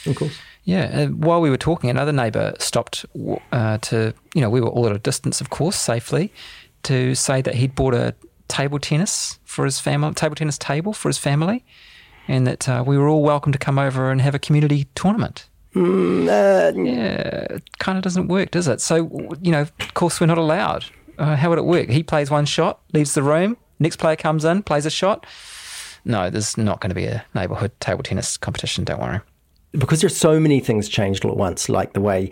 Of 0.07 0.17
course. 0.17 0.37
Yeah. 0.65 0.91
Uh, 0.93 1.07
while 1.09 1.41
we 1.41 1.51
were 1.51 1.57
talking, 1.57 1.89
another 1.91 2.13
neighbour 2.13 2.55
stopped 2.59 3.07
uh, 3.53 3.79
to, 3.79 4.15
you 4.35 4.41
know, 4.41 4.51
we 4.51 4.61
were 4.61 4.69
all 4.69 4.87
at 4.87 4.93
a 4.97 4.99
distance, 4.99 5.41
of 5.41 5.51
course, 5.51 5.77
safely, 5.77 6.33
to 6.85 7.15
say 7.15 7.43
that 7.43 7.55
he'd 7.55 7.75
bought 7.75 7.95
a 7.95 8.15
table 8.49 8.79
tennis 8.79 9.39
for 9.45 9.65
his 9.65 9.81
family, 9.81 10.15
table 10.15 10.35
tennis 10.35 10.59
table 10.59 10.93
for 10.93 11.09
his 11.09 11.19
family, 11.19 11.65
and 12.29 12.47
that 12.47 12.69
uh, 12.69 12.85
we 12.87 12.97
were 12.97 13.09
all 13.09 13.23
welcome 13.23 13.53
to 13.53 13.59
come 13.59 13.79
over 13.79 14.11
and 14.11 14.21
have 14.21 14.35
a 14.35 14.39
community 14.39 14.87
tournament. 14.95 15.49
Mm, 15.75 16.29
uh, 16.29 16.81
yeah, 16.81 17.57
it 17.57 17.79
kind 17.79 17.99
of 17.99 18.05
doesn't 18.05 18.29
work, 18.29 18.53
does 18.53 18.69
it? 18.69 18.81
So, 18.81 19.11
you 19.43 19.51
know, 19.51 19.63
of 19.63 19.95
course, 19.95 20.21
we're 20.21 20.27
not 20.27 20.39
allowed. 20.39 20.85
Uh, 21.19 21.37
how 21.37 21.49
would 21.49 21.59
it 21.59 21.65
work? 21.65 21.89
He 21.89 22.03
plays 22.03 22.31
one 22.31 22.47
shot, 22.47 22.81
leaves 22.93 23.15
the 23.15 23.23
room, 23.23 23.57
next 23.79 23.97
player 23.97 24.17
comes 24.17 24.45
in, 24.45 24.63
plays 24.63 24.87
a 24.87 24.91
shot. 24.91 25.27
No, 26.05 26.31
there's 26.31 26.57
not 26.57 26.81
going 26.81 26.91
to 26.91 26.95
be 26.95 27.07
a 27.07 27.25
neighbourhood 27.35 27.73
table 27.81 28.03
tennis 28.03 28.37
competition, 28.37 28.85
don't 28.85 29.01
worry. 29.01 29.21
Because 29.79 30.01
there's 30.01 30.17
so 30.17 30.39
many 30.39 30.61
things 30.61 30.89
changed 30.89 31.25
all 31.25 31.31
at 31.31 31.37
once, 31.37 31.69
like 31.69 31.93
the 31.93 32.01
way 32.01 32.31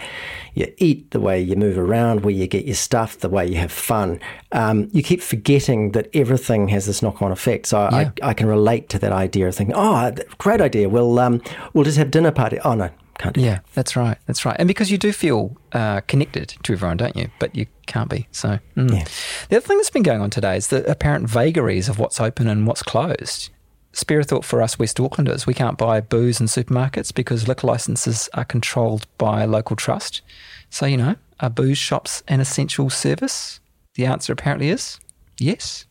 you 0.55 0.73
eat, 0.79 1.11
the 1.11 1.21
way 1.21 1.41
you 1.41 1.57
move 1.57 1.79
around, 1.79 2.25
where 2.25 2.35
you 2.35 2.47
get 2.47 2.65
your 2.65 2.75
stuff, 2.75 3.19
the 3.19 3.29
way 3.29 3.47
you 3.47 3.57
have 3.57 3.73
fun. 3.73 4.21
Um, 4.53 4.89
you 4.93 5.03
keep 5.03 5.21
forgetting 5.21 5.93
that 5.93 6.09
everything 6.15 6.69
has 6.69 6.87
this 6.87 7.03
knock-on 7.03 7.33
effect. 7.33 7.67
So 7.67 7.81
Yeah. 7.81 8.11
I, 8.23 8.31
I 8.31 8.35
can 8.35 8.47
relate 8.49 8.89
to 8.91 8.99
that 9.01 9.13
idea 9.13 9.49
of 9.49 9.55
thinking, 9.55 9.75
oh, 9.77 10.13
great 10.39 10.61
idea. 10.61 10.89
We'll 10.89 11.19
um, 11.19 11.43
we'll 11.73 11.85
just 11.85 11.99
have 11.99 12.11
dinner 12.11 12.31
party. 12.31 12.59
Oh 12.61 12.75
no, 12.75 12.91
can't 13.19 13.35
do 13.35 13.41
Yeah, 13.41 13.61
that's 13.75 13.97
right. 13.97 14.19
That's 14.27 14.45
right. 14.45 14.57
And 14.59 14.69
because 14.69 14.91
you 14.91 14.99
do 14.99 15.13
feel 15.13 15.57
uh, 15.73 16.01
connected 16.03 16.55
to 16.63 16.73
everyone, 16.73 16.97
don't 16.97 17.17
you? 17.17 17.31
But 17.39 17.55
you 17.55 17.67
can't 17.87 18.11
be. 18.11 18.27
So, 18.33 18.59
mm. 18.77 18.91
Yeah. 18.93 19.05
the 19.49 19.57
other 19.57 19.67
thing 19.67 19.79
that's 19.79 19.91
been 19.91 20.03
going 20.03 20.21
on 20.21 20.31
today 20.31 20.57
is 20.57 20.69
the 20.69 20.89
apparent 20.91 21.29
vagaries 21.29 21.89
of 21.89 21.99
what's 21.99 22.21
open 22.21 22.47
and 22.49 22.67
what's 22.67 22.83
closed. 22.83 23.51
Spare 23.93 24.23
thought 24.23 24.45
for 24.45 24.63
us 24.63 24.79
West 24.79 24.97
Aucklanders, 24.97 25.47
we 25.47 25.55
can't 25.55 25.77
buy 25.77 26.01
booze 26.01 26.41
in 26.41 26.47
supermarkets 26.47 27.15
because 27.15 27.47
liquor 27.47 27.67
licenses 27.67 28.29
are 28.35 28.45
controlled 28.45 29.07
by 29.19 29.43
a 29.43 29.47
local 29.47 29.77
trust. 29.77 30.23
So, 30.71 30.87
you 30.87 30.97
know, 30.97 31.17
are 31.41 31.51
booze 31.51 31.79
shops 31.79 32.23
an 32.29 32.41
essential 32.41 32.89
service? 32.89 33.61
The 33.95 34.07
answer 34.07 34.33
apparently 34.33 34.71
is 34.71 34.99
yes. 35.39 35.85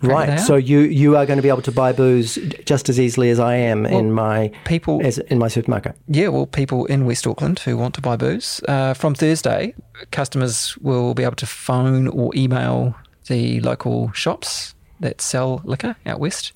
Apparently 0.00 0.36
Right. 0.36 0.40
So 0.40 0.54
you 0.54 0.80
you 0.80 1.16
are 1.16 1.26
going 1.26 1.38
to 1.38 1.42
be 1.42 1.48
able 1.48 1.62
to 1.62 1.72
buy 1.72 1.92
booze 1.92 2.38
just 2.64 2.88
as 2.88 3.00
easily 3.00 3.30
as 3.30 3.40
I 3.40 3.56
am 3.56 3.84
in 3.84 4.12
my 4.12 4.52
people 4.64 5.00
as 5.04 5.18
in 5.18 5.38
my 5.38 5.48
supermarket. 5.48 5.96
Yeah, 6.06 6.28
well, 6.28 6.46
people 6.46 6.86
in 6.86 7.04
West 7.04 7.26
Auckland 7.26 7.58
who 7.58 7.76
want 7.76 7.96
to 7.96 8.00
buy 8.00 8.14
booze 8.14 8.60
uh, 8.68 8.94
from 8.94 9.16
Thursday, 9.16 9.74
customers 10.12 10.78
will 10.78 11.14
be 11.14 11.24
able 11.24 11.34
to 11.34 11.46
phone 11.46 12.06
or 12.06 12.30
email 12.36 12.94
the 13.26 13.60
local 13.60 14.12
shops 14.12 14.76
that 15.00 15.20
sell 15.20 15.62
liquor 15.64 15.96
out 16.06 16.20
west 16.20 16.52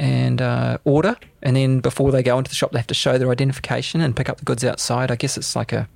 and 0.00 0.40
uh, 0.40 0.78
order. 0.84 1.14
And 1.42 1.54
then 1.56 1.80
before 1.80 2.10
they 2.10 2.22
go 2.22 2.38
into 2.38 2.48
the 2.48 2.54
shop, 2.54 2.72
they 2.72 2.78
have 2.78 2.86
to 2.86 2.94
show 2.94 3.18
their 3.18 3.30
identification 3.30 4.00
and 4.00 4.16
pick 4.16 4.30
up 4.30 4.38
the 4.38 4.44
goods 4.46 4.64
outside. 4.64 5.10
I 5.10 5.16
guess 5.16 5.36
it's 5.36 5.54
like 5.54 5.72
a, 5.74 5.86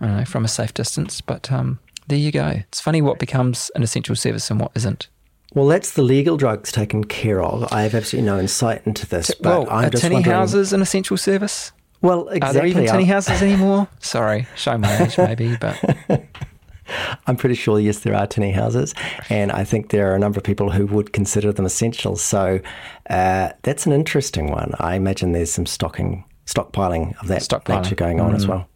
I 0.00 0.06
don't 0.06 0.16
know, 0.16 0.24
from 0.24 0.46
a 0.46 0.48
safe 0.48 0.72
distance. 0.72 1.20
But 1.20 1.52
um, 1.52 1.78
there 2.08 2.18
you 2.18 2.32
go. 2.32 2.46
It's 2.48 2.80
funny 2.80 3.02
what 3.02 3.18
becomes 3.18 3.70
an 3.74 3.82
essential 3.82 4.16
service 4.16 4.50
and 4.50 4.58
what 4.58 4.72
isn't. 4.74 5.08
Well, 5.52 5.66
that's 5.66 5.92
the 5.92 6.02
legal 6.02 6.38
drugs 6.38 6.72
taken 6.72 7.04
care 7.04 7.42
of. 7.42 7.70
I 7.70 7.82
have 7.82 7.94
absolutely 7.94 8.28
no 8.30 8.40
insight 8.40 8.82
into 8.86 9.06
this, 9.06 9.32
but 9.34 9.50
well, 9.50 9.70
I'm 9.70 9.84
are 9.84 9.90
just 9.90 10.02
tinny 10.02 10.16
wondering. 10.16 10.34
houses 10.34 10.72
an 10.72 10.80
essential 10.80 11.16
service? 11.16 11.70
Well, 12.00 12.28
exactly. 12.28 12.48
Are 12.48 12.52
there 12.54 12.66
even 12.66 12.86
tinny 12.86 13.04
houses 13.04 13.40
anymore? 13.40 13.88
Sorry, 14.00 14.48
show 14.56 14.76
my 14.78 15.04
age 15.04 15.16
maybe, 15.16 15.56
but 15.56 15.78
I'm 17.26 17.36
pretty 17.36 17.54
sure 17.54 17.78
yes, 17.80 18.00
there 18.00 18.14
are 18.14 18.26
tiny 18.26 18.52
houses, 18.52 18.94
and 19.28 19.50
I 19.52 19.64
think 19.64 19.90
there 19.90 20.10
are 20.10 20.14
a 20.14 20.18
number 20.18 20.38
of 20.38 20.44
people 20.44 20.70
who 20.70 20.86
would 20.86 21.12
consider 21.12 21.52
them 21.52 21.66
essential. 21.66 22.16
So 22.16 22.60
uh, 23.10 23.50
that's 23.62 23.86
an 23.86 23.92
interesting 23.92 24.50
one. 24.50 24.72
I 24.78 24.94
imagine 24.96 25.32
there's 25.32 25.52
some 25.52 25.66
stocking, 25.66 26.24
stockpiling 26.46 27.20
of 27.20 27.28
that 27.28 27.42
Stockpiling. 27.42 27.82
nature 27.82 27.94
going 27.94 28.20
on 28.20 28.34
as 28.34 28.46
well. 28.46 28.68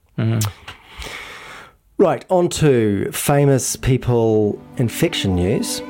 Right, 1.98 2.24
on 2.30 2.48
to 2.50 3.10
famous 3.10 3.74
people 3.76 4.60
infection 4.76 5.34
news. 5.34 5.80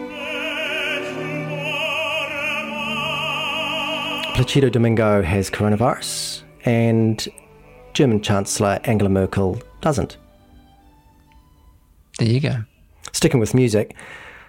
Placido 4.34 4.70
Domingo 4.70 5.20
has 5.22 5.50
coronavirus, 5.50 6.42
and 6.64 7.28
German 7.92 8.22
Chancellor 8.22 8.78
Angela 8.84 9.10
Merkel 9.10 9.60
doesn't. 9.80 10.16
There 12.18 12.28
you 12.28 12.40
go. 12.40 12.64
Sticking 13.12 13.40
with 13.40 13.54
music. 13.54 13.94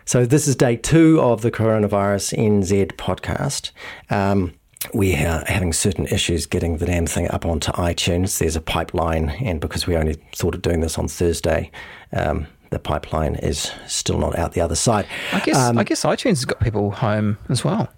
So, 0.06 0.26
this 0.26 0.48
is 0.48 0.56
day 0.56 0.76
two 0.76 1.22
of 1.22 1.42
the 1.42 1.52
Coronavirus 1.52 2.38
NZ 2.38 2.94
podcast. 2.94 3.72
Um, 4.10 4.54
we 4.94 5.14
are 5.16 5.44
having 5.48 5.72
certain 5.74 6.08
issues 6.08 6.46
getting 6.46 6.78
the 6.78 6.86
damn 6.86 7.06
thing 7.06 7.30
up 7.30 7.46
onto 7.46 7.72
iTunes. 7.74 8.40
There's 8.40 8.56
a 8.56 8.62
pipeline, 8.62 9.30
and 9.30 9.60
because 9.62 9.86
we 9.86 9.96
only 9.96 10.16
thought 10.36 10.56
of 10.56 10.62
doing 10.62 10.80
this 10.82 10.98
on 10.98 11.08
Thursday, 11.08 11.70
um, 12.14 12.48
the 12.72 12.80
pipeline 12.80 13.36
is 13.36 13.72
still 13.88 14.18
not 14.18 14.38
out 14.38 14.54
the 14.54 14.62
other 14.62 14.76
side. 14.76 15.06
I 15.34 15.40
guess 15.42 15.58
Um, 15.58 15.78
I 15.78 15.84
guess 15.84 16.04
iTunes 16.04 16.30
has 16.38 16.46
got 16.46 16.60
people 16.60 16.92
home 16.92 17.38
as 17.50 17.64
well. 17.64 17.90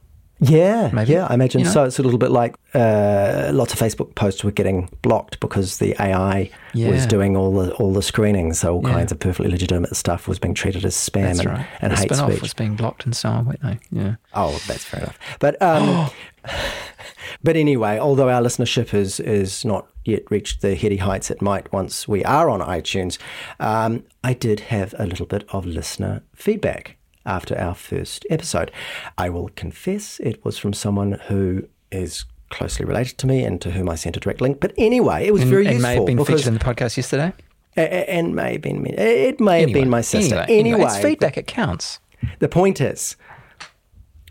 Yeah, 0.44 0.90
Maybe, 0.92 1.12
yeah, 1.12 1.28
I 1.28 1.36
imagine 1.36 1.60
you 1.60 1.66
know? 1.66 1.72
so. 1.72 1.84
It's 1.84 2.00
a 2.00 2.02
little 2.04 2.18
bit 2.18 2.32
like 2.32 2.56
uh, 2.74 3.52
lots 3.54 3.74
of 3.74 3.80
Facebook 3.80 4.16
posts 4.16 4.44
were 4.44 4.50
getting 4.52 4.90
blocked 5.04 5.40
because 5.40 5.78
the 5.78 5.96
AI 6.02 6.50
was 6.74 7.06
doing 7.06 7.38
all 7.38 7.54
the 7.54 7.72
all 7.76 7.94
the 7.94 8.02
screening. 8.02 8.54
So 8.54 8.74
all 8.76 8.82
Yeah. 8.84 8.94
kinds 8.94 9.12
of 9.12 9.20
perfectly 9.20 9.52
legitimate 9.52 9.96
stuff 9.96 10.28
was 10.28 10.40
being 10.40 10.56
treated 10.56 10.84
as 10.84 10.96
spam 10.96 11.22
That's 11.36 11.40
and, 11.42 11.50
right. 11.50 11.66
and 11.82 11.92
the 11.92 11.96
hate 11.98 12.06
spin-off 12.10 12.32
speech. 12.32 12.42
was 12.42 12.54
being 12.56 12.76
blocked 12.76 13.06
and 13.06 13.16
so 13.16 13.30
on, 13.30 13.46
weren't 13.46 13.62
they? 13.62 13.78
Yeah. 13.92 14.16
Oh, 14.34 14.60
that's 14.68 14.84
fair 14.84 15.02
enough. 15.02 15.20
But 15.40 15.62
um, 15.62 16.10
but 17.44 17.56
anyway, 17.56 18.00
although 18.00 18.30
our 18.30 18.42
listenership 18.42 18.94
is 18.94 19.20
is 19.20 19.64
not 19.64 19.88
yet 20.06 20.24
reached 20.32 20.62
the 20.62 20.74
heady 20.74 20.98
heights 20.98 21.30
it 21.30 21.40
might 21.42 21.72
once 21.72 22.08
we 22.08 22.24
are 22.26 22.50
on 22.50 22.62
iTunes, 22.62 23.20
um, 23.60 24.04
I 24.24 24.34
did 24.34 24.62
have 24.62 24.96
a 24.98 25.06
little 25.06 25.28
bit 25.28 25.46
of 25.50 25.68
listener 25.68 26.24
feedback 26.34 26.98
after 27.26 27.58
our 27.58 27.76
first 27.76 28.26
episode. 28.30 28.72
I 29.18 29.30
will 29.30 29.50
confess 29.56 30.20
it 30.20 30.44
was 30.44 30.58
from 30.58 30.74
someone 30.74 31.14
who 31.28 31.68
is 31.92 32.26
closely 32.50 32.86
related 32.86 33.18
to 33.20 33.28
me 33.28 33.44
and 33.46 33.62
to 33.62 33.72
whom 33.72 33.88
I 33.90 33.96
sent 33.96 34.18
a 34.18 34.20
direct 34.20 34.42
link. 34.42 34.60
But 34.60 34.74
anyway, 34.78 35.26
it 35.26 35.32
was 35.34 35.42
And, 35.44 35.52
very 35.52 35.66
and 35.68 35.76
useful 35.76 35.90
may 35.90 35.96
have 35.96 36.06
been 36.06 36.26
featured 36.26 36.48
in 36.48 36.54
the 36.54 36.60
podcast 36.60 36.98
yesterday. 36.98 37.34
and 37.78 38.36
may 38.36 38.54
have 38.54 38.62
been 38.62 38.82
me. 38.82 38.92
It 38.92 39.40
may 39.40 39.62
have 39.62 39.72
been 39.74 39.90
my 39.90 40.02
sister. 40.02 40.36
Anyway, 40.50 40.60
Anyway, 40.60 40.82
it's 40.84 40.98
feedback. 40.98 41.38
It 41.38 41.48
counts. 41.48 42.00
the 42.40 42.50
point 42.50 42.82
is, 42.82 43.16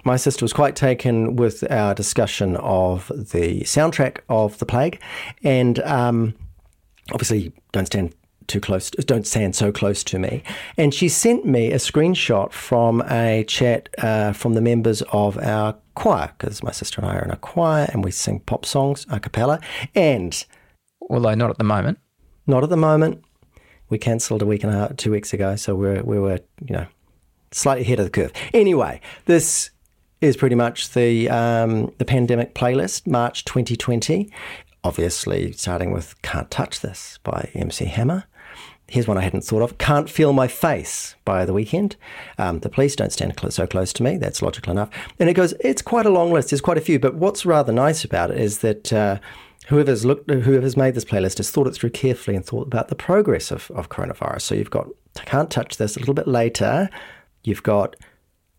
my 0.04 0.16
sister 0.16 0.44
was 0.44 0.52
quite 0.52 0.76
taken 0.76 1.36
with 1.36 1.70
our 1.70 1.94
discussion 1.94 2.56
of 2.56 3.08
the 3.14 3.60
soundtrack 3.62 4.18
of 4.28 4.58
The 4.58 4.66
Plague, 4.66 5.00
and 5.42 5.78
um, 5.80 6.34
obviously, 7.12 7.52
don't 7.72 7.86
stand 7.86 8.14
too 8.50 8.60
close, 8.60 8.90
don't 8.90 9.26
stand 9.26 9.56
so 9.56 9.72
close 9.72 10.04
to 10.04 10.18
me. 10.18 10.42
And 10.76 10.92
she 10.92 11.08
sent 11.08 11.46
me 11.46 11.72
a 11.72 11.76
screenshot 11.76 12.52
from 12.52 13.02
a 13.08 13.44
chat 13.44 13.88
uh, 13.98 14.32
from 14.32 14.54
the 14.54 14.60
members 14.60 15.02
of 15.12 15.38
our 15.38 15.76
choir, 15.94 16.32
because 16.36 16.62
my 16.62 16.72
sister 16.72 17.00
and 17.00 17.10
I 17.10 17.16
are 17.16 17.24
in 17.24 17.30
a 17.30 17.36
choir 17.36 17.88
and 17.92 18.04
we 18.04 18.10
sing 18.10 18.40
pop 18.40 18.66
songs 18.66 19.06
a 19.10 19.18
cappella. 19.20 19.60
And 19.94 20.44
Although 21.08 21.34
not 21.34 21.50
at 21.50 21.58
the 21.58 21.64
moment. 21.64 21.98
not 22.46 22.62
at 22.62 22.70
the 22.70 22.76
moment. 22.76 23.24
We 23.88 23.98
cancelled 23.98 24.42
a 24.42 24.46
week 24.46 24.62
and 24.62 24.72
a 24.72 24.76
half, 24.76 24.96
two 24.96 25.10
weeks 25.10 25.32
ago, 25.32 25.56
so 25.56 25.74
we're 25.74 26.02
we 26.02 26.18
were 26.18 26.38
you 26.64 26.74
know 26.76 26.86
slightly 27.50 27.82
ahead 27.82 27.98
of 27.98 28.04
the 28.04 28.10
curve. 28.10 28.32
Anyway, 28.54 29.00
this 29.26 29.70
is 30.20 30.36
pretty 30.36 30.54
much 30.54 30.90
the 30.90 31.28
um, 31.28 31.92
the 31.98 32.04
pandemic 32.04 32.54
playlist, 32.54 33.06
March 33.06 33.44
2020. 33.44 34.30
Obviously, 34.84 35.52
starting 35.52 35.90
with 35.92 36.14
"Can't 36.22 36.50
Touch 36.50 36.80
This" 36.80 37.18
by 37.24 37.50
MC 37.54 37.86
Hammer. 37.86 38.24
Here's 38.90 39.06
one 39.06 39.16
I 39.16 39.20
hadn't 39.22 39.44
thought 39.44 39.62
of. 39.62 39.78
Can't 39.78 40.10
Feel 40.10 40.32
My 40.32 40.48
Face 40.48 41.14
by 41.24 41.44
The 41.44 41.52
Weeknd. 41.52 41.94
Um, 42.38 42.58
the 42.58 42.68
Police 42.68 42.96
Don't 42.96 43.12
Stand 43.12 43.38
cl- 43.38 43.52
So 43.52 43.64
Close 43.64 43.92
to 43.92 44.02
Me. 44.02 44.16
That's 44.16 44.42
logical 44.42 44.72
enough. 44.72 44.90
And 45.20 45.30
it 45.30 45.34
goes, 45.34 45.54
it's 45.60 45.80
quite 45.80 46.06
a 46.06 46.10
long 46.10 46.32
list. 46.32 46.50
There's 46.50 46.60
quite 46.60 46.76
a 46.76 46.80
few. 46.80 46.98
But 46.98 47.14
what's 47.14 47.46
rather 47.46 47.72
nice 47.72 48.02
about 48.02 48.32
it 48.32 48.38
is 48.38 48.58
that 48.58 48.92
uh, 48.92 49.20
whoever's 49.68 50.04
looked, 50.04 50.28
whoever's 50.28 50.76
made 50.76 50.94
this 50.94 51.04
playlist 51.04 51.36
has 51.36 51.52
thought 51.52 51.68
it 51.68 51.74
through 51.74 51.90
carefully 51.90 52.36
and 52.36 52.44
thought 52.44 52.66
about 52.66 52.88
the 52.88 52.96
progress 52.96 53.52
of, 53.52 53.70
of 53.70 53.90
coronavirus. 53.90 54.42
So 54.42 54.56
you've 54.56 54.70
got 54.70 54.88
Can't 55.14 55.52
Touch 55.52 55.76
This 55.76 55.96
a 55.96 56.00
little 56.00 56.14
bit 56.14 56.26
later. 56.26 56.90
You've 57.44 57.62
got 57.62 57.94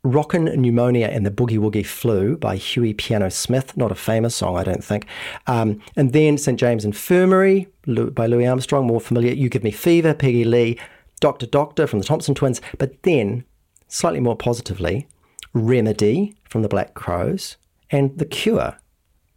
Rockin' 0.04 0.46
Pneumonia 0.46 1.08
and 1.08 1.26
the 1.26 1.32
Boogie 1.32 1.60
Woogie 1.60 1.86
Flu 1.86 2.36
by 2.36 2.56
Huey 2.56 2.94
Piano 2.94 3.30
Smith, 3.30 3.78
not 3.78 3.92
a 3.92 3.96
famous 3.96 4.36
song, 4.36 4.58
I 4.58 4.64
don't 4.64 4.84
think. 4.84 5.06
Um, 5.46 5.80
and 5.96 6.12
then 6.12 6.40
St. 6.40 6.60
James 6.60 6.84
Infirmary 6.84 7.68
by 7.86 8.26
Louis 8.26 8.48
Armstrong, 8.48 8.88
more 8.88 9.00
familiar. 9.00 9.34
You 9.34 9.48
Give 9.48 9.64
Me 9.64 9.70
Fever, 9.70 10.16
Peggy 10.16 10.44
Lee, 10.44 10.80
Doctor 11.20 11.46
Doctor 11.46 11.86
from 11.86 12.00
the 12.00 12.06
Thompson 12.06 12.34
Twins. 12.34 12.62
But 12.80 13.04
then, 13.04 13.46
slightly 13.88 14.20
more 14.20 14.36
positively, 14.36 15.08
Remedy 15.54 16.36
from 16.50 16.64
the 16.64 16.70
Black 16.70 16.96
Crowes 16.96 17.58
and 17.92 18.18
The 18.18 18.26
Cure 18.26 18.78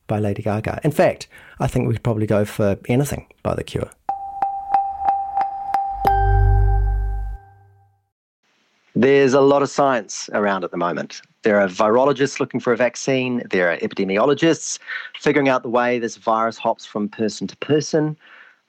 by 0.07 0.19
Lady 0.19 0.43
Gaga. 0.43 0.81
In 0.83 0.93
fact, 0.93 1.29
I 1.61 1.67
think 1.67 1.87
we 1.89 1.95
could 1.95 2.03
probably 2.03 2.27
go 2.27 2.47
for 2.47 2.79
anything 2.89 3.27
by 3.43 3.55
The 3.55 3.65
Cure. 3.65 3.91
There's 8.97 9.35
a 9.35 9.41
lot 9.41 9.63
of 9.63 9.71
science 9.71 10.31
around 10.33 10.63
at 10.63 10.71
the 10.71 10.77
moment. 10.77 11.21
There 11.43 11.59
are 11.59 11.67
virologists 11.67 12.39
looking 12.39 12.61
for 12.61 12.73
a 12.73 12.77
vaccine. 12.77 13.43
There 13.51 13.69
are 13.73 13.77
epidemiologists 13.79 14.79
figuring 15.19 15.49
out 15.49 15.65
the 15.65 15.69
way 15.69 15.99
this 15.99 16.17
virus 16.17 16.59
hops 16.59 16.87
from 16.87 17.09
person 17.09 17.49
to 17.49 17.57
person. 17.57 18.17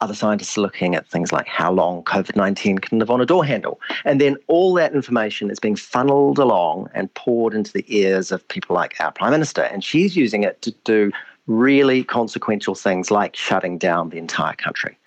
Other 0.01 0.15
scientists 0.15 0.57
are 0.57 0.61
looking 0.61 0.95
at 0.95 1.07
things 1.07 1.31
like 1.31 1.47
how 1.47 1.71
long 1.71 2.03
COVID 2.05 2.35
19 2.35 2.79
can 2.79 2.97
live 2.97 3.11
on 3.11 3.21
a 3.21 3.25
door 3.25 3.45
handle. 3.45 3.79
And 4.03 4.19
then 4.19 4.35
all 4.47 4.73
that 4.73 4.95
information 4.95 5.51
is 5.51 5.59
being 5.59 5.75
funneled 5.75 6.39
along 6.39 6.89
and 6.95 7.13
poured 7.13 7.53
into 7.53 7.71
the 7.71 7.85
ears 7.87 8.31
of 8.31 8.47
people 8.47 8.75
like 8.75 8.95
our 8.99 9.11
Prime 9.11 9.31
Minister. 9.31 9.61
And 9.61 9.83
she's 9.83 10.15
using 10.15 10.41
it 10.41 10.59
to 10.63 10.71
do 10.85 11.11
really 11.45 12.03
consequential 12.03 12.73
things 12.73 13.11
like 13.11 13.35
shutting 13.35 13.77
down 13.77 14.09
the 14.09 14.17
entire 14.17 14.55
country. 14.55 14.97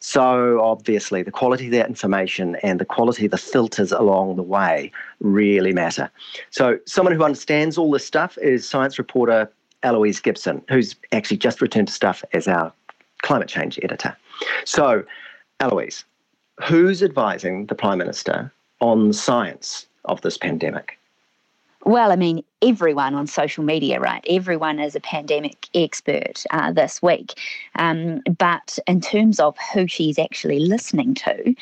So 0.00 0.60
obviously, 0.62 1.22
the 1.22 1.30
quality 1.30 1.66
of 1.66 1.72
that 1.72 1.86
information 1.86 2.56
and 2.62 2.80
the 2.80 2.86
quality 2.86 3.26
of 3.26 3.30
the 3.30 3.38
filters 3.38 3.92
along 3.92 4.36
the 4.36 4.42
way 4.42 4.90
really 5.20 5.72
matter. 5.72 6.10
So 6.50 6.78
someone 6.86 7.14
who 7.14 7.22
understands 7.22 7.76
all 7.76 7.90
this 7.90 8.06
stuff 8.06 8.38
is 8.38 8.66
science 8.66 8.98
reporter 8.98 9.50
Eloise 9.82 10.20
Gibson, 10.20 10.62
who's 10.68 10.96
actually 11.12 11.36
just 11.38 11.60
returned 11.60 11.88
to 11.88 11.94
stuff 11.94 12.24
as 12.32 12.48
our 12.48 12.72
climate 13.22 13.48
change 13.48 13.78
editor. 13.82 14.16
So, 14.64 15.04
Eloise, 15.60 16.04
who's 16.62 17.02
advising 17.02 17.66
the 17.66 17.74
Prime 17.74 17.98
Minister 17.98 18.52
on 18.80 19.08
the 19.08 19.14
science 19.14 19.86
of 20.06 20.20
this 20.22 20.38
pandemic? 20.38 20.98
Well, 21.90 22.12
I 22.12 22.14
mean, 22.14 22.44
everyone 22.62 23.16
on 23.16 23.26
social 23.26 23.64
media, 23.64 23.98
right? 23.98 24.24
Everyone 24.30 24.78
is 24.78 24.94
a 24.94 25.00
pandemic 25.00 25.66
expert 25.74 26.44
uh, 26.52 26.70
this 26.70 27.02
week. 27.02 27.34
Um, 27.74 28.22
but 28.38 28.78
in 28.86 29.00
terms 29.00 29.40
of 29.40 29.56
who 29.74 29.88
she's 29.88 30.16
actually 30.16 30.60
listening 30.60 31.16
to, 31.16 31.52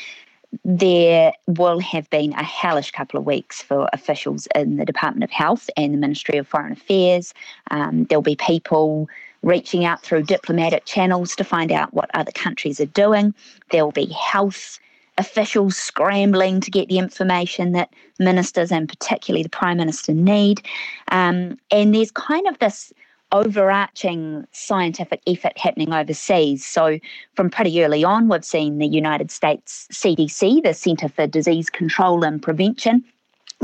there 0.66 1.32
will 1.47 1.78
have 1.78 2.11
been 2.11 2.35
a 2.35 2.42
hellish 2.42 2.90
couple 2.90 3.18
of 3.18 3.25
weeks 3.25 3.62
for 3.62 3.88
officials 3.94 4.47
in 4.54 4.76
the 4.76 4.85
Department 4.85 5.25
of 5.25 5.30
Health 5.30 5.70
and 5.78 5.94
the 5.94 5.99
Ministry 5.99 6.37
of 6.37 6.47
Foreign 6.47 6.73
Affairs. 6.73 7.32
Um, 7.70 8.04
there'll 8.04 8.20
be 8.20 8.37
people 8.37 9.08
reaching 9.42 9.87
out 9.87 10.02
through 10.02 10.25
diplomatic 10.25 10.85
channels 10.85 11.35
to 11.37 11.44
find 11.44 11.73
out 11.73 11.94
what 11.94 12.11
other 12.12 12.32
countries 12.32 12.80
are 12.80 12.87
doing. 12.87 13.32
There'll 13.70 13.92
be 13.92 14.12
health 14.12 14.78
officials 15.18 15.76
scrambling 15.76 16.60
to 16.60 16.70
get 16.70 16.88
the 16.88 16.98
information 16.98 17.72
that 17.72 17.92
ministers 18.18 18.72
and 18.72 18.88
particularly 18.88 19.42
the 19.42 19.48
Prime 19.48 19.76
Minister 19.76 20.14
need. 20.14 20.62
Um, 21.08 21.58
and 21.70 21.94
there's 21.94 22.12
kind 22.12 22.46
of 22.46 22.58
this 22.58 22.92
overarching 23.32 24.46
scientific 24.52 25.20
effort 25.26 25.58
happening 25.58 25.92
overseas. 25.92 26.64
So, 26.64 26.98
from 27.34 27.50
pretty 27.50 27.84
early 27.84 28.04
on, 28.04 28.28
we've 28.28 28.44
seen 28.44 28.78
the 28.78 28.87
United 28.87 29.30
States 29.30 29.87
CDC, 29.92 30.62
the 30.62 30.72
Centre 30.72 31.08
for 31.08 31.26
Disease 31.26 31.68
Control 31.68 32.25
and 32.25 32.40
Prevention, 32.40 33.04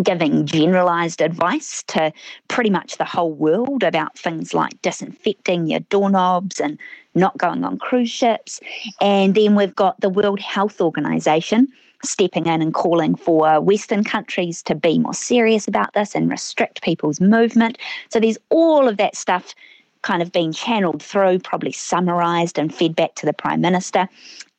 giving 0.03 0.45
generalized 0.45 1.21
advice 1.21 1.83
to 1.85 2.13
pretty 2.49 2.71
much 2.71 2.97
the 2.97 3.05
whole 3.05 3.33
world 3.33 3.83
about 3.83 4.19
things 4.19 4.53
like 4.53 4.81
disinfecting 4.83 5.69
your 5.69 5.81
doorknobs 5.81 6.61
and 6.61 6.79
not 7.15 7.39
going 7.39 7.65
on 7.65 7.79
cruise 7.79 8.11
ships. 8.11 8.61
And 9.01 9.35
then 9.35 9.55
we've 9.55 9.75
got 9.75 10.01
the 10.01 10.09
World 10.09 10.41
Health 10.41 10.81
Organization 10.81 11.69
stepping 12.03 12.47
in 12.47 12.61
and 12.61 12.75
calling 12.75 13.15
for 13.15 13.61
Western 13.61 14.05
countries 14.05 14.63
to 14.65 14.75
be 14.75 14.99
more 14.99 15.15
serious 15.15 15.67
about 15.69 15.95
this 15.95 16.15
and 16.15 16.31
restrict 16.31 16.83
people's 16.83 17.21
movement. 17.21 17.79
So 18.11 18.21
there's 18.21 18.39
all 18.51 18.89
of 18.89 18.97
that 18.97 19.17
stuff 19.17 19.55
kind 20.03 20.21
of 20.21 20.33
being 20.33 20.53
channeled 20.53 21.03
through, 21.03 21.39
probably 21.39 21.73
summarised 21.73 22.59
and 22.59 22.75
fed 22.75 22.95
back 22.95 23.15
to 23.15 23.27
the 23.27 23.33
Prime 23.33 23.63
Minister. 23.63 24.09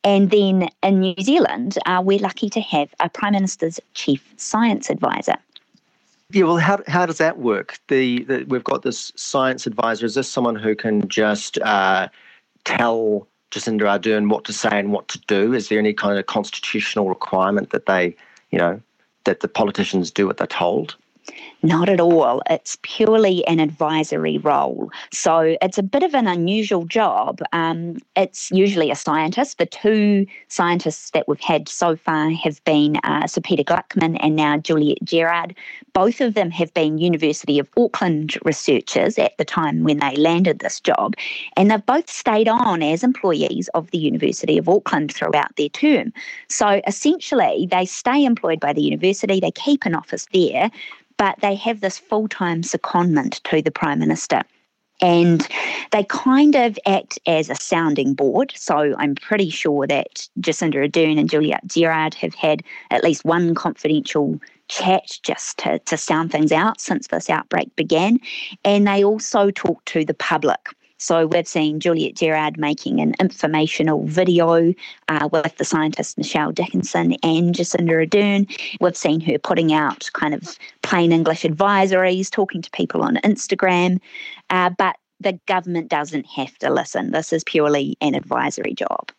And 0.06 0.30
then 0.30 0.68
in 0.84 1.00
New 1.00 1.16
Zealand, 1.20 1.78
uh, 1.84 2.00
we're 2.02 2.20
lucky 2.20 2.48
to 2.50 2.60
have 2.60 2.94
a 3.00 3.08
Prime 3.08 3.32
Minister's 3.32 3.80
Chief 3.94 4.32
Science 4.36 4.88
Advisor. 4.88 5.34
Yeah, 6.30 6.44
well, 6.44 6.58
how, 6.58 6.80
how 6.86 7.06
does 7.06 7.18
that 7.18 7.38
work? 7.38 7.80
The, 7.88 8.22
the 8.22 8.44
We've 8.46 8.62
got 8.62 8.82
this 8.82 9.12
science 9.16 9.66
advisor. 9.66 10.06
Is 10.06 10.14
this 10.14 10.30
someone 10.30 10.54
who 10.54 10.76
can 10.76 11.08
just 11.08 11.58
uh, 11.58 12.06
tell 12.64 13.26
Jacinda 13.50 13.82
Ardern 13.82 14.30
what 14.30 14.44
to 14.44 14.52
say 14.52 14.78
and 14.78 14.92
what 14.92 15.08
to 15.08 15.18
do? 15.26 15.52
Is 15.52 15.70
there 15.70 15.78
any 15.80 15.92
kind 15.92 16.16
of 16.16 16.26
constitutional 16.26 17.08
requirement 17.08 17.70
that 17.70 17.86
they, 17.86 18.14
you 18.52 18.60
know, 18.60 18.80
that 19.24 19.40
the 19.40 19.48
politicians 19.48 20.12
do 20.12 20.28
what 20.28 20.36
they're 20.36 20.46
told? 20.46 20.94
Not 21.66 21.88
at 21.88 21.98
all. 21.98 22.42
It's 22.48 22.78
purely 22.82 23.44
an 23.48 23.58
advisory 23.58 24.38
role. 24.38 24.92
So 25.10 25.56
it's 25.60 25.78
a 25.78 25.82
bit 25.82 26.04
of 26.04 26.14
an 26.14 26.28
unusual 26.28 26.84
job. 26.84 27.40
Um, 27.52 27.96
it's 28.14 28.52
usually 28.52 28.92
a 28.92 28.94
scientist. 28.94 29.58
The 29.58 29.66
two 29.66 30.26
scientists 30.46 31.10
that 31.10 31.26
we've 31.26 31.40
had 31.40 31.68
so 31.68 31.96
far 31.96 32.30
have 32.30 32.62
been 32.64 32.98
uh, 32.98 33.26
Sir 33.26 33.40
Peter 33.40 33.64
Gluckman 33.64 34.16
and 34.20 34.36
now 34.36 34.58
Juliet 34.58 34.98
Gerrard. 35.02 35.56
Both 35.92 36.20
of 36.20 36.34
them 36.34 36.52
have 36.52 36.72
been 36.72 36.98
University 36.98 37.58
of 37.58 37.68
Auckland 37.76 38.38
researchers 38.44 39.18
at 39.18 39.36
the 39.36 39.44
time 39.44 39.82
when 39.82 39.98
they 39.98 40.14
landed 40.14 40.60
this 40.60 40.78
job. 40.78 41.14
And 41.56 41.70
they've 41.70 41.84
both 41.84 42.08
stayed 42.08 42.46
on 42.46 42.80
as 42.80 43.02
employees 43.02 43.68
of 43.74 43.90
the 43.90 43.98
University 43.98 44.56
of 44.56 44.68
Auckland 44.68 45.12
throughout 45.12 45.56
their 45.56 45.70
term. 45.70 46.12
So 46.48 46.80
essentially, 46.86 47.66
they 47.68 47.86
stay 47.86 48.24
employed 48.24 48.60
by 48.60 48.72
the 48.72 48.82
university, 48.82 49.40
they 49.40 49.50
keep 49.50 49.84
an 49.84 49.96
office 49.96 50.28
there 50.32 50.70
but 51.16 51.36
they 51.40 51.54
have 51.56 51.80
this 51.80 51.98
full 51.98 52.28
time 52.28 52.62
secondment 52.62 53.42
to 53.50 53.62
the 53.62 53.70
Prime 53.70 53.98
Minister. 53.98 54.42
And 55.02 55.46
they 55.92 56.04
kind 56.04 56.54
of 56.54 56.78
act 56.86 57.18
as 57.26 57.50
a 57.50 57.54
sounding 57.54 58.14
board. 58.14 58.52
So 58.56 58.94
I'm 58.98 59.14
pretty 59.14 59.50
sure 59.50 59.86
that 59.86 60.26
Jacinda 60.40 60.76
Ardern 60.76 61.18
and 61.18 61.28
Juliet 61.28 61.66
Gerrard 61.66 62.14
have 62.14 62.34
had 62.34 62.62
at 62.90 63.04
least 63.04 63.24
one 63.24 63.54
confidential 63.54 64.40
chat 64.68 65.18
just 65.22 65.58
to, 65.58 65.78
to 65.80 65.96
sound 65.96 66.32
things 66.32 66.50
out 66.50 66.80
since 66.80 67.08
this 67.08 67.28
outbreak 67.28 67.74
began. 67.76 68.18
And 68.64 68.86
they 68.86 69.04
also 69.04 69.50
talk 69.50 69.84
to 69.86 70.04
the 70.04 70.14
public. 70.14 70.74
So 70.98 71.26
we've 71.26 71.46
seen 71.46 71.80
Juliet 71.80 72.16
Gerrard 72.16 72.58
making 72.58 73.00
an 73.00 73.14
informational 73.20 74.06
video 74.06 74.72
uh, 75.08 75.28
with 75.30 75.56
the 75.56 75.64
scientist 75.64 76.16
Michelle 76.16 76.52
Dickinson 76.52 77.14
and 77.22 77.54
Jacinda 77.54 78.06
Ardern. 78.06 78.48
We've 78.80 78.96
seen 78.96 79.20
her 79.20 79.38
putting 79.38 79.72
out 79.72 80.08
kind 80.14 80.32
of 80.34 80.58
plain 80.82 81.12
English 81.12 81.42
advisories, 81.42 82.30
talking 82.30 82.62
to 82.62 82.70
people 82.70 83.02
on 83.02 83.16
Instagram. 83.16 84.00
Uh, 84.48 84.70
but 84.70 84.96
the 85.20 85.38
government 85.46 85.88
doesn't 85.88 86.26
have 86.26 86.56
to 86.58 86.72
listen. 86.72 87.10
This 87.10 87.32
is 87.32 87.44
purely 87.44 87.96
an 88.00 88.14
advisory 88.14 88.74
job. 88.74 89.10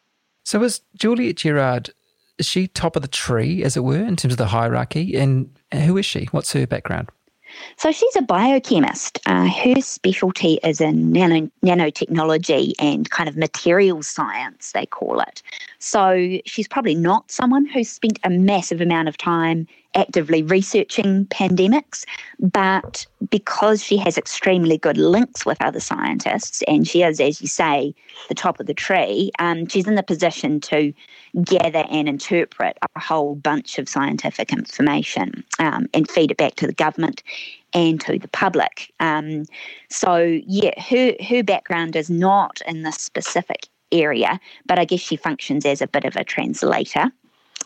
So 0.45 0.63
is 0.63 0.81
Juliet 0.95 1.37
Gerrard 1.37 1.91
is 2.37 2.45
she 2.45 2.67
top 2.67 2.95
of 2.95 3.01
the 3.01 3.07
tree, 3.07 3.63
as 3.63 3.75
it 3.75 3.83
were, 3.83 4.03
in 4.03 4.15
terms 4.15 4.35
of 4.35 4.37
the 4.37 4.47
hierarchy? 4.47 5.15
And 5.15 5.49
who 5.73 5.97
is 5.97 6.05
she? 6.05 6.25
What's 6.25 6.53
her 6.53 6.67
background? 6.67 7.09
So 7.77 7.91
she's 7.91 8.15
a 8.15 8.21
biochemist. 8.21 9.19
Uh, 9.25 9.47
her 9.47 9.81
specialty 9.81 10.59
is 10.63 10.81
in 10.81 11.11
nano, 11.11 11.49
nanotechnology 11.63 12.73
and 12.79 13.09
kind 13.09 13.29
of 13.29 13.37
materials 13.37 14.07
science, 14.07 14.71
they 14.71 14.85
call 14.85 15.19
it. 15.19 15.41
So 15.79 16.39
she's 16.45 16.67
probably 16.67 16.95
not 16.95 17.29
someone 17.29 17.65
who's 17.65 17.89
spent 17.89 18.19
a 18.23 18.29
massive 18.29 18.81
amount 18.81 19.07
of 19.09 19.17
time 19.17 19.67
actively 19.97 20.43
researching 20.43 21.25
pandemics, 21.25 22.05
but 22.39 23.05
because 23.29 23.83
she 23.83 23.97
has 23.97 24.17
extremely 24.17 24.77
good 24.77 24.97
links 24.97 25.45
with 25.45 25.61
other 25.61 25.79
scientists, 25.79 26.63
and 26.67 26.87
she 26.87 27.03
is, 27.03 27.19
as 27.19 27.41
you 27.41 27.47
say, 27.47 27.93
the 28.29 28.35
top 28.35 28.59
of 28.59 28.67
the 28.67 28.73
tree, 28.73 29.31
um, 29.39 29.67
she's 29.67 29.87
in 29.87 29.95
the 29.95 30.03
position 30.03 30.61
to 30.61 30.93
gather 31.43 31.83
and 31.89 32.07
interpret 32.07 32.77
a 32.95 32.99
whole 32.99 33.35
bunch 33.35 33.79
of 33.79 33.89
scientific 33.89 34.53
information 34.53 35.43
um, 35.59 35.87
and 35.93 36.09
feed 36.09 36.31
it 36.31 36.37
back 36.37 36.55
to 36.55 36.67
the 36.67 36.73
government 36.73 37.23
and 37.73 37.99
to 38.01 38.17
the 38.17 38.27
public. 38.29 38.93
Um, 38.99 39.45
so, 39.89 40.39
yeah, 40.45 40.79
her, 40.79 41.15
her 41.27 41.43
background 41.43 41.95
is 41.95 42.09
not 42.09 42.61
in 42.67 42.83
this 42.83 42.97
specific 42.97 43.67
area, 43.91 44.39
but 44.65 44.79
I 44.79 44.85
guess 44.85 44.99
she 44.99 45.15
functions 45.15 45.65
as 45.65 45.81
a 45.81 45.87
bit 45.87 46.05
of 46.05 46.15
a 46.15 46.23
translator. 46.23 47.11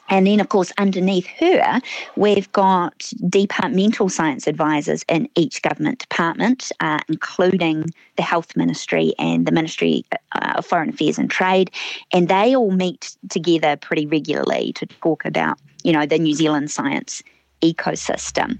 And 0.10 0.28
then, 0.28 0.42
of 0.42 0.50
course, 0.50 0.74
underneath 0.78 1.26
her, 1.40 1.80
we've 2.18 2.52
got 2.52 3.12
departmental 3.30 4.10
science 4.10 4.46
advisors 4.46 5.06
in 5.08 5.30
each 5.36 5.62
government 5.62 6.00
department, 6.00 6.70
uh, 6.82 7.00
including 7.08 7.86
the 8.18 8.24
Health 8.24 8.58
Ministry 8.58 9.14
and 9.18 9.46
the 9.46 9.54
Ministry 9.54 10.04
uh, 10.34 10.56
of 10.58 10.66
Foreign 10.66 10.90
Affairs 10.90 11.18
and 11.18 11.32
Trade. 11.32 11.72
And 12.12 12.28
they 12.28 12.56
all 12.56 12.72
meet 12.72 13.16
together 13.30 13.78
pretty 13.78 14.06
regularly 14.06 14.74
to 14.74 14.86
talk 14.86 15.24
about, 15.24 15.58
you 15.84 15.94
know, 15.94 16.06
the 16.06 16.20
New 16.20 16.34
Zealand 16.34 16.70
science 16.70 17.24
ecosystem. 17.62 18.58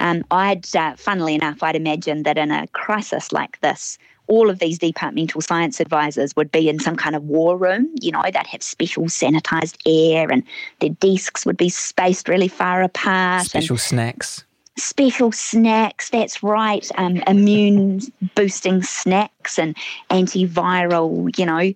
Um, 0.00 0.24
I'd, 0.30 0.74
uh, 0.74 0.96
funnily 0.96 1.34
enough, 1.34 1.62
I'd 1.62 1.76
imagine 1.76 2.22
that 2.22 2.38
in 2.38 2.50
a 2.50 2.66
crisis 2.68 3.32
like 3.32 3.60
this, 3.60 3.98
all 4.26 4.50
of 4.50 4.58
these 4.58 4.78
departmental 4.78 5.40
science 5.40 5.80
advisors 5.80 6.34
would 6.36 6.50
be 6.50 6.68
in 6.68 6.78
some 6.78 6.96
kind 6.96 7.14
of 7.14 7.24
war 7.24 7.56
room. 7.56 7.90
You 8.00 8.12
know, 8.12 8.22
they'd 8.24 8.46
have 8.46 8.62
special 8.62 9.04
sanitized 9.04 9.76
air 9.86 10.30
and 10.30 10.42
their 10.80 10.90
desks 10.90 11.44
would 11.44 11.56
be 11.56 11.68
spaced 11.68 12.28
really 12.28 12.48
far 12.48 12.82
apart. 12.82 13.46
Special 13.46 13.76
snacks. 13.76 14.44
Special 14.76 15.30
snacks, 15.30 16.10
that's 16.10 16.42
right. 16.42 16.88
Um, 16.96 17.18
immune 17.28 18.00
boosting 18.34 18.82
snacks 18.82 19.58
and 19.58 19.76
antiviral, 20.10 21.38
you 21.38 21.46
know, 21.46 21.72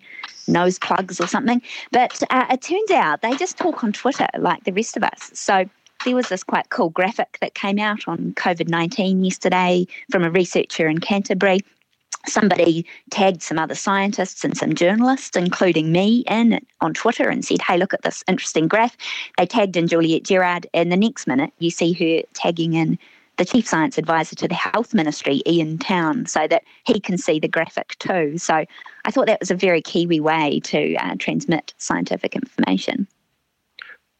nose 0.48 0.78
plugs 0.78 1.20
or 1.20 1.26
something. 1.26 1.62
But 1.92 2.22
uh, 2.30 2.46
it 2.50 2.62
turns 2.62 2.90
out 2.90 3.22
they 3.22 3.36
just 3.36 3.56
talk 3.56 3.84
on 3.84 3.92
Twitter 3.92 4.26
like 4.38 4.64
the 4.64 4.72
rest 4.72 4.96
of 4.96 5.04
us. 5.04 5.30
So 5.34 5.64
there 6.04 6.16
was 6.16 6.28
this 6.28 6.42
quite 6.42 6.70
cool 6.70 6.90
graphic 6.90 7.38
that 7.40 7.54
came 7.54 7.78
out 7.78 8.08
on 8.08 8.32
COVID 8.34 8.68
19 8.68 9.24
yesterday 9.24 9.86
from 10.10 10.24
a 10.24 10.30
researcher 10.30 10.88
in 10.88 10.98
Canterbury 10.98 11.60
somebody 12.26 12.86
tagged 13.10 13.42
some 13.42 13.58
other 13.58 13.74
scientists 13.74 14.44
and 14.44 14.56
some 14.56 14.74
journalists, 14.74 15.36
including 15.36 15.92
me, 15.92 16.24
in 16.28 16.60
on 16.80 16.94
Twitter 16.94 17.28
and 17.28 17.44
said, 17.44 17.62
Hey, 17.62 17.76
look 17.76 17.94
at 17.94 18.02
this 18.02 18.22
interesting 18.28 18.68
graph. 18.68 18.96
They 19.36 19.46
tagged 19.46 19.76
in 19.76 19.88
Juliet 19.88 20.24
Gerrard, 20.24 20.66
and 20.74 20.92
the 20.92 20.96
next 20.96 21.26
minute 21.26 21.52
you 21.58 21.70
see 21.70 21.92
her 21.92 22.22
tagging 22.34 22.74
in 22.74 22.98
the 23.36 23.44
chief 23.44 23.66
science 23.68 23.98
advisor 23.98 24.34
to 24.34 24.48
the 24.48 24.54
health 24.54 24.92
ministry, 24.92 25.42
Ian 25.46 25.78
Town, 25.78 26.26
so 26.26 26.48
that 26.48 26.64
he 26.84 26.98
can 26.98 27.16
see 27.16 27.38
the 27.38 27.48
graphic 27.48 27.96
too. 28.00 28.36
So 28.36 28.64
I 29.04 29.10
thought 29.10 29.26
that 29.26 29.40
was 29.40 29.52
a 29.52 29.54
very 29.54 29.80
Kiwi 29.80 30.18
way 30.20 30.60
to 30.64 30.96
uh, 30.96 31.14
transmit 31.18 31.72
scientific 31.78 32.34
information. 32.34 33.06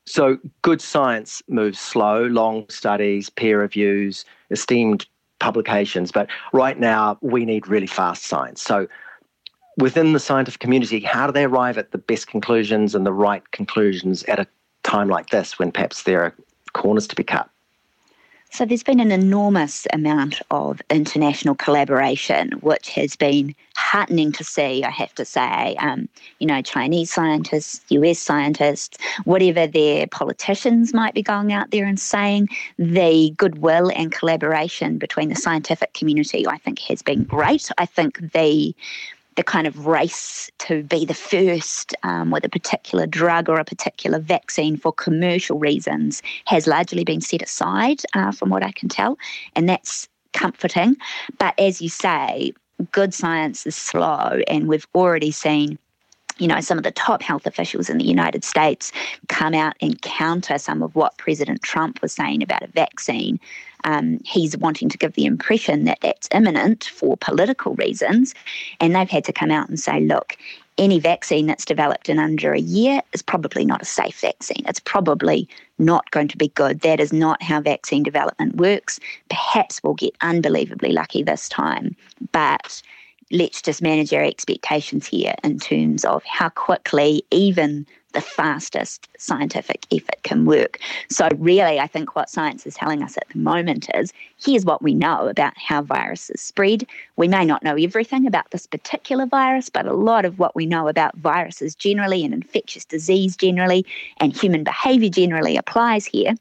So 0.07 0.39
good 0.63 0.81
science 0.81 1.43
moves 1.49 1.79
slow, 1.79 2.27
long 2.27 2.65
studies, 2.71 3.29
peer 3.29 3.61
reviews, 3.61 4.25
esteemed 4.51 5.05
publications. 5.39 6.13
But 6.13 6.29
right 6.53 6.79
now, 6.79 7.19
we 7.21 7.45
need 7.45 7.69
really 7.69 7.87
fast 7.87 8.25
science. 8.25 8.63
So 8.63 8.89
within 9.79 10.13
the 10.13 10.21
scientific 10.21 10.61
community, 10.61 11.01
how 11.01 11.27
do 11.27 11.33
they 11.33 11.45
arrive 11.45 11.79
at 11.79 11.93
the 11.93 11.99
best 11.99 12.27
conclusions 12.27 12.95
and 12.95 13.07
the 13.07 13.13
right 13.13 13.49
conclusions 13.53 14.25
at 14.25 14.39
a 14.39 14.47
time 14.83 15.09
like 15.09 15.31
this 15.31 15.59
when 15.59 15.73
perhaps 15.73 16.03
there 16.03 16.23
are 16.23 16.35
corners 16.73 17.07
to 17.09 17.17
be 17.17 17.25
cut? 17.25 17.49
So 18.51 18.65
there's 18.65 18.83
been 18.83 18.99
an 18.99 19.13
enormous 19.13 19.87
amount 19.93 20.41
of 20.51 20.81
international 20.91 21.55
collaboration, 21.55 22.53
which 22.61 22.89
has 22.91 23.15
been 23.15 23.55
heartening 23.77 24.33
to 24.33 24.43
see, 24.43 24.83
I 24.83 24.91
have 24.91 25.15
to 25.17 25.25
say. 25.25 25.77
Um, 25.77 26.09
you 26.39 26.47
know, 26.47 26.63
Chinese 26.63 27.13
scientists, 27.13 27.81
US 27.91 28.19
scientists, 28.19 28.99
whatever 29.25 29.67
their 29.67 30.07
politicians 30.07 30.93
might 30.93 31.15
be 31.15 31.23
going 31.23 31.53
out 31.53 31.71
there 31.71 31.87
and 31.87 32.01
saying, 32.01 32.49
the 32.79 33.33
goodwill 33.37 33.93
and 33.95 34.11
collaboration 34.11 34.99
between 34.99 35.29
the 35.29 35.37
scientific 35.37 35.93
community, 35.93 36.47
I 36.47 36.59
think, 36.59 36.81
has 36.81 37.03
been 37.03 37.25
great. 37.25 37.71
I 37.79 37.87
think 37.87 38.33
the 38.33 38.75
the 39.39 39.45
kind 39.45 39.69
of 39.69 39.87
race 39.87 40.51
to 40.59 40.83
be 40.83 41.05
the 41.05 41.15
first 41.15 41.95
um, 42.03 42.33
with 42.33 42.45
a 42.45 42.49
particular 42.49 43.07
drug 43.07 43.49
or 43.49 43.61
a 43.61 43.65
particular 43.65 44.19
vaccine 44.19 44.77
for 44.77 44.93
commercial 44.93 45.61
reasons 45.61 46.25
has 46.47 46.67
largely 46.67 47.05
been 47.05 47.21
set 47.21 47.41
aside, 47.41 48.03
uh, 48.15 48.33
from 48.33 48.51
what 48.51 48.65
I 48.65 48.73
can 48.73 48.89
tell. 48.89 49.17
And 49.55 49.69
that's 49.69 50.09
comforting. 50.33 50.97
But 51.39 51.55
as 51.57 51.81
you 51.81 51.89
say, 51.89 52.53
good 52.91 53.15
science 53.15 53.65
is 53.65 53.77
slow, 53.77 54.41
and 54.49 54.67
we've 54.67 54.89
already 54.93 55.31
seen 55.31 55.79
you 56.39 56.47
know, 56.47 56.61
some 56.61 56.79
of 56.79 56.85
the 56.85 56.91
top 56.91 57.23
health 57.23 57.47
officials 57.47 57.91
in 57.91 57.99
the 57.99 58.05
United 58.05 58.45
States 58.45 58.93
come 59.29 59.55
out 59.55 59.75
and 59.81 60.01
counter 60.03 60.59
some 60.59 60.83
of 60.83 60.95
what 60.95 61.19
President 61.19 61.63
Trump 61.63 62.01
was 62.03 62.13
saying 62.13 62.43
about 62.43 62.63
a 62.63 62.69
vaccine. 62.69 63.39
Um, 63.85 64.19
he's 64.25 64.57
wanting 64.57 64.89
to 64.89 64.99
give 64.99 65.13
the 65.15 65.27
impression 65.27 65.85
that 65.85 66.01
that's 66.01 66.29
imminent 66.33 66.85
for 66.85 67.17
political 67.17 67.75
reasons. 67.75 68.35
And 68.81 68.95
they've 68.95 69.09
had 69.09 69.25
to 69.25 69.33
come 69.33 69.51
out 69.51 69.69
and 69.69 69.79
say, 69.79 70.01
look, 70.01 70.37
any 70.79 71.01
vaccine 71.01 71.47
that's 71.47 71.65
developed 71.65 72.09
in 72.09 72.19
under 72.19 72.53
a 72.53 72.61
year 72.61 73.03
is 73.13 73.21
probably 73.21 73.65
not 73.65 73.83
a 73.83 73.85
safe 73.85 74.21
vaccine. 74.21 74.63
It's 74.67 74.81
probably 74.81 75.49
not 75.79 76.11
going 76.13 76.29
to 76.29 76.37
be 76.37 76.49
good. 76.49 76.81
That 76.81 77.01
is 77.01 77.13
not 77.13 77.43
how 77.43 77.61
vaccine 77.61 78.05
development 78.05 78.57
works. 78.57 79.01
Perhaps 79.29 79.83
we'll 79.83 79.95
get 79.95 80.15
unbelievably 80.21 80.93
lucky 80.93 81.23
this 81.23 81.49
time, 81.49 81.97
but 82.33 82.81
let's 83.31 83.63
just 83.63 83.83
manage 83.83 84.13
our 84.13 84.25
expectations 84.25 85.07
here 85.07 85.35
in 85.45 85.59
terms 85.59 86.05
of 86.05 86.25
how 86.25 86.49
quickly 86.51 87.23
even 87.31 87.87
the 88.13 88.21
fastest 88.23 89.07
scientific 89.19 89.87
effort 89.93 90.23
can 90.23 90.47
work. 90.47 90.79
So, 91.11 91.29
really, 91.37 91.79
I 91.79 91.87
think 91.87 92.17
what 92.17 92.31
science 92.31 92.67
is 92.67 92.75
telling 92.75 93.03
us 93.03 93.17
at 93.19 93.29
the 93.31 93.39
moment 93.39 93.89
is 93.95 94.13
here's 94.43 94.65
what 94.65 94.83
we 94.83 94.95
know 94.95 95.29
about 95.29 95.53
how 95.59 95.83
viruses 95.83 96.41
spread. 96.41 96.87
We 97.17 97.29
may 97.29 97.45
not 97.45 97.63
know 97.63 97.77
everything 97.77 98.27
about 98.27 98.51
this 98.51 98.67
particular 98.67 99.27
virus, 99.27 99.69
but 99.69 99.87
a 99.87 99.93
lot 99.93 100.25
of 100.25 100.39
what 100.39 100.57
we 100.57 100.65
know 100.65 100.89
about 100.89 101.17
viruses 101.19 101.75
generally 101.75 102.25
and 102.25 102.33
infectious 102.33 102.87
disease 102.87 103.37
generally 103.37 103.85
and 104.19 104.35
human 104.35 104.65
behavior 104.65 105.11
generally 105.11 105.57
applies 105.57 106.07
here. 106.07 106.35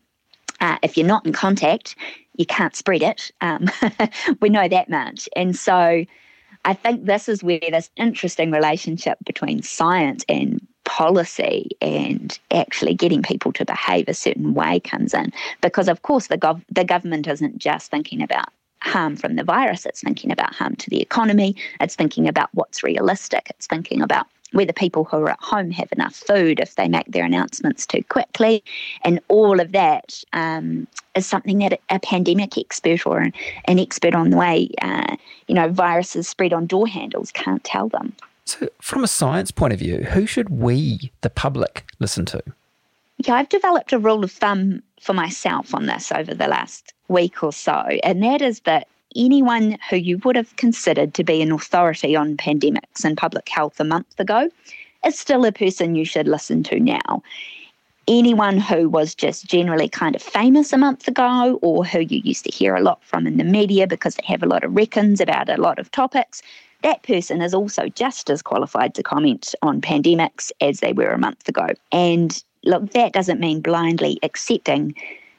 Uh, 0.62 0.78
if 0.82 0.97
you're 0.97 1.06
not 1.06 1.26
in 1.26 1.34
contact, 1.34 1.95
you 2.38 2.45
can't 2.45 2.76
spread 2.76 3.04
it. 3.04 3.30
Um, 3.41 3.69
we 4.41 4.50
know 4.50 4.67
that 4.67 4.89
much. 4.89 5.28
And 5.36 5.56
so, 5.56 6.06
I 6.67 6.73
think 6.73 7.06
this 7.06 7.30
is 7.30 7.41
where 7.41 7.62
this 7.71 7.89
interesting 7.95 8.51
relationship 8.51 9.17
between 9.25 9.63
science 9.63 10.25
and 10.27 10.60
policy 10.84 11.69
and 11.82 12.38
actually 12.51 12.93
getting 12.93 13.23
people 13.23 13.53
to 13.53 13.63
behave 13.63 14.10
a 14.10 14.13
certain 14.13 14.53
way 14.53 14.82
comes 14.82 15.13
in. 15.13 15.32
Because, 15.62 15.88
of 15.88 16.01
course, 16.01 16.27
the, 16.27 16.38
gov- 16.38 16.65
the 16.69 16.84
government 16.84 17.25
isn't 17.25 17.58
just 17.58 17.89
thinking 17.89 18.21
about 18.21 18.49
harm 18.82 19.15
from 19.15 19.38
the 19.38 19.45
virus, 19.45 19.86
it's 19.86 20.01
thinking 20.01 20.30
about 20.30 20.53
harm 20.53 20.75
to 20.75 20.89
the 20.89 21.01
economy, 21.01 21.56
it's 21.80 21.95
thinking 21.95 22.27
about 22.27 22.49
what's 22.53 22.84
realistic, 22.84 23.47
it's 23.49 23.65
thinking 23.65 24.01
about 24.01 24.27
whether 24.53 24.73
people 24.73 25.03
who 25.03 25.17
are 25.17 25.31
at 25.31 25.41
home 25.41 25.71
have 25.71 25.91
enough 25.91 26.15
food 26.15 26.60
if 26.60 26.75
they 26.75 26.88
make 26.88 27.07
their 27.07 27.25
announcements 27.25 27.86
too 27.86 28.03
quickly. 28.10 28.63
And 29.03 29.19
all 29.27 29.60
of 29.60 29.71
that 29.73 30.23
um, 30.33 30.88
is 31.15 31.25
something 31.25 31.60
that 31.60 31.79
a 31.89 31.99
pandemic 31.99 32.57
expert 32.57 33.05
or 33.05 33.19
an, 33.19 33.33
an 33.65 33.79
expert 33.79 34.15
on 34.15 34.29
the 34.29 34.38
way, 34.38 34.69
uh, 34.81 35.15
you 35.47 35.55
know, 35.55 35.69
viruses 35.69 36.27
spread 36.27 36.53
on 36.53 36.65
door 36.65 36.88
handles 36.88 37.31
can't 37.31 37.63
tell 37.63 37.89
them. 37.89 38.13
So, 38.45 38.69
from 38.81 39.03
a 39.03 39.07
science 39.07 39.51
point 39.51 39.73
of 39.73 39.79
view, 39.79 40.03
who 40.03 40.25
should 40.25 40.49
we, 40.49 41.12
the 41.19 41.29
public, 41.29 41.86
listen 41.99 42.25
to? 42.27 42.41
Yeah, 43.17 43.33
I've 43.33 43.49
developed 43.49 43.91
a 43.91 43.99
rule 43.99 44.23
of 44.23 44.31
thumb 44.31 44.81
for 45.01 45.13
myself 45.13 45.75
on 45.75 45.86
this 45.88 46.12
over 46.13 46.33
the 46.33 46.47
last 46.47 46.93
week 47.10 47.43
or 47.43 47.51
so, 47.51 47.73
and 48.03 48.23
that 48.23 48.41
is 48.41 48.62
that 48.62 48.88
anyone 49.17 49.77
who 49.89 49.97
you 49.97 50.19
would 50.19 50.36
have 50.36 50.56
considered 50.56 51.13
to 51.15 51.23
be 51.23 51.41
an 51.41 51.51
authority 51.51 52.15
on 52.15 52.38
pandemics 52.38 53.03
and 53.03 53.17
public 53.17 53.49
health 53.49 53.80
a 53.80 53.84
month 53.84 54.19
ago 54.19 54.49
is 55.06 55.17
still 55.17 55.43
a 55.45 55.51
person 55.51 55.95
you 55.95 56.06
should 56.06 56.27
listen 56.27 56.63
to 56.63 56.80
now. 56.80 57.23
Anyone 58.08 58.58
who 58.58 58.88
was 58.88 59.13
just 59.13 59.45
generally 59.47 59.89
kind 59.89 60.15
of 60.15 60.21
famous 60.21 60.71
a 60.71 60.77
month 60.77 61.08
ago 61.08 61.60
or 61.62 61.84
who 61.84 61.99
you 61.99 62.21
used 62.23 62.45
to 62.45 62.51
hear 62.51 62.75
a 62.75 62.82
lot 62.82 63.03
from 63.03 63.27
in 63.27 63.38
the 63.38 63.43
media 63.43 63.86
because 63.86 64.15
they 64.15 64.25
have 64.25 64.43
a 64.43 64.47
lot 64.47 64.63
of 64.63 64.73
reckons 64.73 65.19
about 65.19 65.49
a 65.49 65.58
lot 65.58 65.77
of 65.77 65.91
topics, 65.91 66.41
that 66.84 67.03
person 67.03 67.41
is 67.41 67.53
also 67.53 67.89
just 67.89 68.30
as 68.30 68.41
qualified 68.41 68.93
to 68.95 69.03
comment 69.03 69.56
on 69.62 69.82
pandemics 69.82 70.51
as 70.62 70.80
they 70.80 70.93
were 70.93 71.12
a 71.12 71.17
month 71.17 71.49
ago. 71.49 71.67
And 71.91 72.41
look, 72.63 72.91
that 72.91 73.13
doesn't 73.13 73.41
mean 73.41 73.62
blindly 73.62 74.19
accepting 74.23 74.95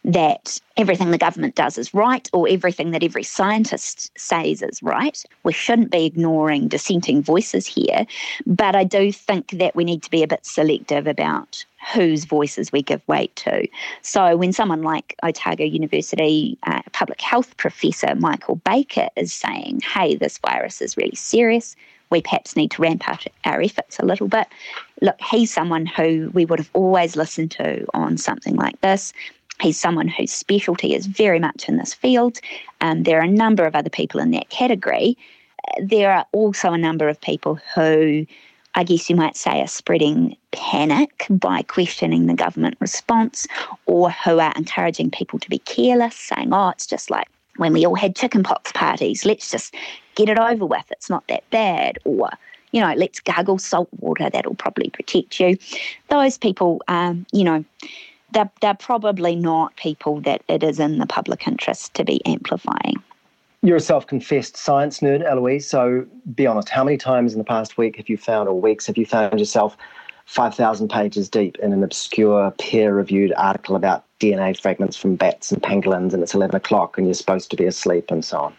that 0.08 0.58
everything 0.78 1.10
the 1.10 1.18
government 1.18 1.54
does 1.54 1.76
is 1.76 1.92
right 1.92 2.30
or 2.32 2.48
everything 2.48 2.92
that 2.92 3.04
every 3.04 3.22
scientist 3.22 4.10
says 4.18 4.62
is 4.62 4.82
right. 4.82 5.22
We 5.44 5.52
shouldn't 5.52 5.90
be 5.90 6.06
ignoring 6.06 6.68
dissenting 6.68 7.22
voices 7.22 7.66
here, 7.66 8.06
but 8.46 8.74
I 8.74 8.84
do 8.84 9.12
think 9.12 9.50
that 9.50 9.76
we 9.76 9.84
need 9.84 10.02
to 10.02 10.10
be 10.10 10.22
a 10.22 10.26
bit 10.26 10.46
selective 10.46 11.06
about 11.06 11.62
whose 11.92 12.24
voices 12.24 12.72
we 12.72 12.82
give 12.82 13.06
weight 13.06 13.36
to. 13.36 13.68
So 14.00 14.34
when 14.34 14.54
someone 14.54 14.82
like 14.82 15.14
Otago 15.22 15.64
University 15.64 16.56
uh, 16.62 16.80
public 16.92 17.20
health 17.20 17.54
professor 17.58 18.14
Michael 18.14 18.56
Baker 18.56 19.10
is 19.14 19.32
saying, 19.34 19.82
hey, 19.82 20.16
this 20.16 20.38
virus 20.38 20.80
is 20.80 20.96
really 20.96 21.16
serious, 21.16 21.76
we 22.10 22.22
perhaps 22.22 22.56
need 22.56 22.70
to 22.70 22.82
ramp 22.82 23.06
up 23.08 23.20
our 23.44 23.60
efforts 23.60 23.98
a 23.98 24.04
little 24.04 24.28
bit. 24.28 24.46
Look, 25.02 25.20
he's 25.20 25.52
someone 25.52 25.84
who 25.84 26.30
we 26.32 26.46
would 26.46 26.58
have 26.58 26.70
always 26.72 27.14
listened 27.14 27.50
to 27.52 27.86
on 27.94 28.16
something 28.16 28.56
like 28.56 28.80
this. 28.80 29.12
He's 29.60 29.80
someone 29.80 30.08
whose 30.08 30.32
specialty 30.32 30.94
is 30.94 31.06
very 31.06 31.40
much 31.40 31.68
in 31.68 31.76
this 31.78 31.94
field. 31.94 32.38
Um, 32.80 33.02
there 33.02 33.18
are 33.18 33.24
a 33.24 33.28
number 33.30 33.64
of 33.66 33.74
other 33.74 33.90
people 33.90 34.20
in 34.20 34.30
that 34.30 34.50
category. 34.50 35.16
There 35.82 36.12
are 36.12 36.26
also 36.32 36.72
a 36.72 36.78
number 36.78 37.08
of 37.08 37.20
people 37.20 37.58
who, 37.74 38.26
I 38.74 38.84
guess 38.84 39.10
you 39.10 39.16
might 39.16 39.36
say, 39.36 39.60
are 39.60 39.66
spreading 39.66 40.36
panic 40.52 41.26
by 41.28 41.62
questioning 41.62 42.26
the 42.26 42.34
government 42.34 42.76
response 42.80 43.46
or 43.86 44.10
who 44.10 44.38
are 44.38 44.52
encouraging 44.56 45.10
people 45.10 45.38
to 45.40 45.50
be 45.50 45.58
careless, 45.58 46.14
saying, 46.14 46.52
oh, 46.52 46.68
it's 46.68 46.86
just 46.86 47.10
like 47.10 47.28
when 47.56 47.72
we 47.72 47.84
all 47.84 47.96
had 47.96 48.14
chickenpox 48.14 48.72
parties, 48.72 49.24
let's 49.24 49.50
just 49.50 49.74
get 50.14 50.28
it 50.28 50.38
over 50.38 50.64
with, 50.64 50.84
it's 50.90 51.10
not 51.10 51.26
that 51.26 51.48
bad. 51.50 51.98
Or, 52.04 52.30
you 52.70 52.80
know, 52.80 52.94
let's 52.94 53.20
gargle 53.20 53.58
salt 53.58 53.88
water, 53.98 54.30
that'll 54.30 54.54
probably 54.54 54.90
protect 54.90 55.40
you. 55.40 55.58
Those 56.08 56.38
people, 56.38 56.80
um, 56.86 57.26
you 57.32 57.44
know, 57.44 57.64
they're, 58.32 58.50
they're 58.60 58.74
probably 58.74 59.34
not 59.34 59.76
people 59.76 60.20
that 60.22 60.42
it 60.48 60.62
is 60.62 60.78
in 60.78 60.98
the 60.98 61.06
public 61.06 61.46
interest 61.46 61.94
to 61.94 62.04
be 62.04 62.24
amplifying. 62.26 63.02
You're 63.62 63.76
a 63.76 63.80
self 63.80 64.06
confessed 64.06 64.56
science 64.56 65.00
nerd, 65.00 65.24
Eloise. 65.24 65.68
So 65.68 66.06
be 66.34 66.46
honest, 66.46 66.68
how 66.68 66.84
many 66.84 66.96
times 66.96 67.32
in 67.32 67.38
the 67.38 67.44
past 67.44 67.76
week 67.76 67.96
have 67.96 68.08
you 68.08 68.16
found, 68.16 68.48
or 68.48 68.60
weeks, 68.60 68.86
have 68.86 68.96
you 68.96 69.04
found 69.04 69.38
yourself 69.38 69.76
5,000 70.26 70.88
pages 70.88 71.28
deep 71.28 71.56
in 71.58 71.72
an 71.72 71.82
obscure 71.82 72.52
peer 72.58 72.94
reviewed 72.94 73.32
article 73.36 73.74
about 73.74 74.04
DNA 74.20 74.60
fragments 74.60 74.96
from 74.96 75.16
bats 75.16 75.50
and 75.50 75.62
pangolins 75.62 76.12
and 76.12 76.22
it's 76.22 76.34
11 76.34 76.54
o'clock 76.54 76.98
and 76.98 77.06
you're 77.06 77.14
supposed 77.14 77.50
to 77.50 77.56
be 77.56 77.64
asleep 77.64 78.10
and 78.10 78.24
so 78.24 78.38
on? 78.38 78.56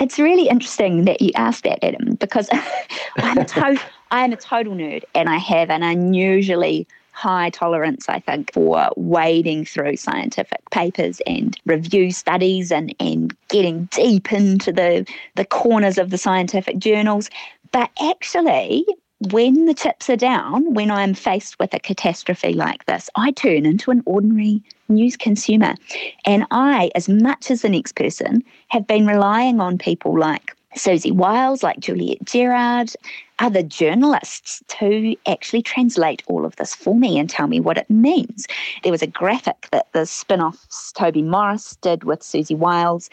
It's 0.00 0.18
really 0.18 0.48
interesting 0.48 1.04
that 1.04 1.22
you 1.22 1.30
asked 1.36 1.64
that, 1.64 1.82
Adam, 1.84 2.16
because 2.16 2.48
I'm, 3.16 3.38
a 3.38 3.44
to- 3.44 3.80
I'm 4.10 4.32
a 4.32 4.36
total 4.36 4.74
nerd 4.74 5.04
and 5.14 5.28
I 5.28 5.36
have 5.36 5.70
an 5.70 5.82
unusually 5.82 6.86
high 7.22 7.50
tolerance, 7.50 8.08
I 8.08 8.18
think, 8.18 8.52
for 8.52 8.90
wading 8.96 9.64
through 9.64 9.96
scientific 9.96 10.68
papers 10.70 11.20
and 11.24 11.56
review 11.66 12.10
studies 12.10 12.72
and, 12.72 12.92
and 12.98 13.32
getting 13.48 13.84
deep 13.92 14.32
into 14.32 14.72
the, 14.72 15.06
the 15.36 15.44
corners 15.44 15.98
of 15.98 16.10
the 16.10 16.18
scientific 16.18 16.78
journals. 16.78 17.30
But 17.70 17.90
actually, 18.00 18.84
when 19.30 19.66
the 19.66 19.74
chips 19.74 20.10
are 20.10 20.16
down, 20.16 20.74
when 20.74 20.90
I'm 20.90 21.14
faced 21.14 21.60
with 21.60 21.72
a 21.74 21.78
catastrophe 21.78 22.54
like 22.54 22.84
this, 22.86 23.08
I 23.14 23.30
turn 23.30 23.66
into 23.66 23.92
an 23.92 24.02
ordinary 24.04 24.60
news 24.88 25.16
consumer. 25.16 25.76
And 26.24 26.44
I, 26.50 26.90
as 26.96 27.08
much 27.08 27.52
as 27.52 27.62
the 27.62 27.68
next 27.68 27.94
person, 27.94 28.42
have 28.68 28.88
been 28.88 29.06
relying 29.06 29.60
on 29.60 29.78
people 29.78 30.18
like 30.18 30.56
Siouxsie 30.76 31.12
Wiles, 31.12 31.62
like 31.62 31.78
Juliet 31.80 32.24
Gerrard, 32.24 32.92
other 33.38 33.62
journalists 33.62 34.62
to 34.68 35.16
actually 35.26 35.62
translate 35.62 36.22
all 36.26 36.46
of 36.46 36.56
this 36.56 36.74
for 36.74 36.94
me 36.94 37.18
and 37.18 37.28
tell 37.28 37.46
me 37.46 37.60
what 37.60 37.76
it 37.76 37.90
means. 37.90 38.46
There 38.82 38.92
was 38.92 39.02
a 39.02 39.06
graphic 39.06 39.68
that 39.72 39.92
the 39.92 40.00
Spinoff's 40.00 40.92
Toby 40.92 41.22
Morris 41.22 41.76
did 41.82 42.04
with 42.04 42.20
Siouxsie 42.20 42.56
Wiles, 42.56 43.10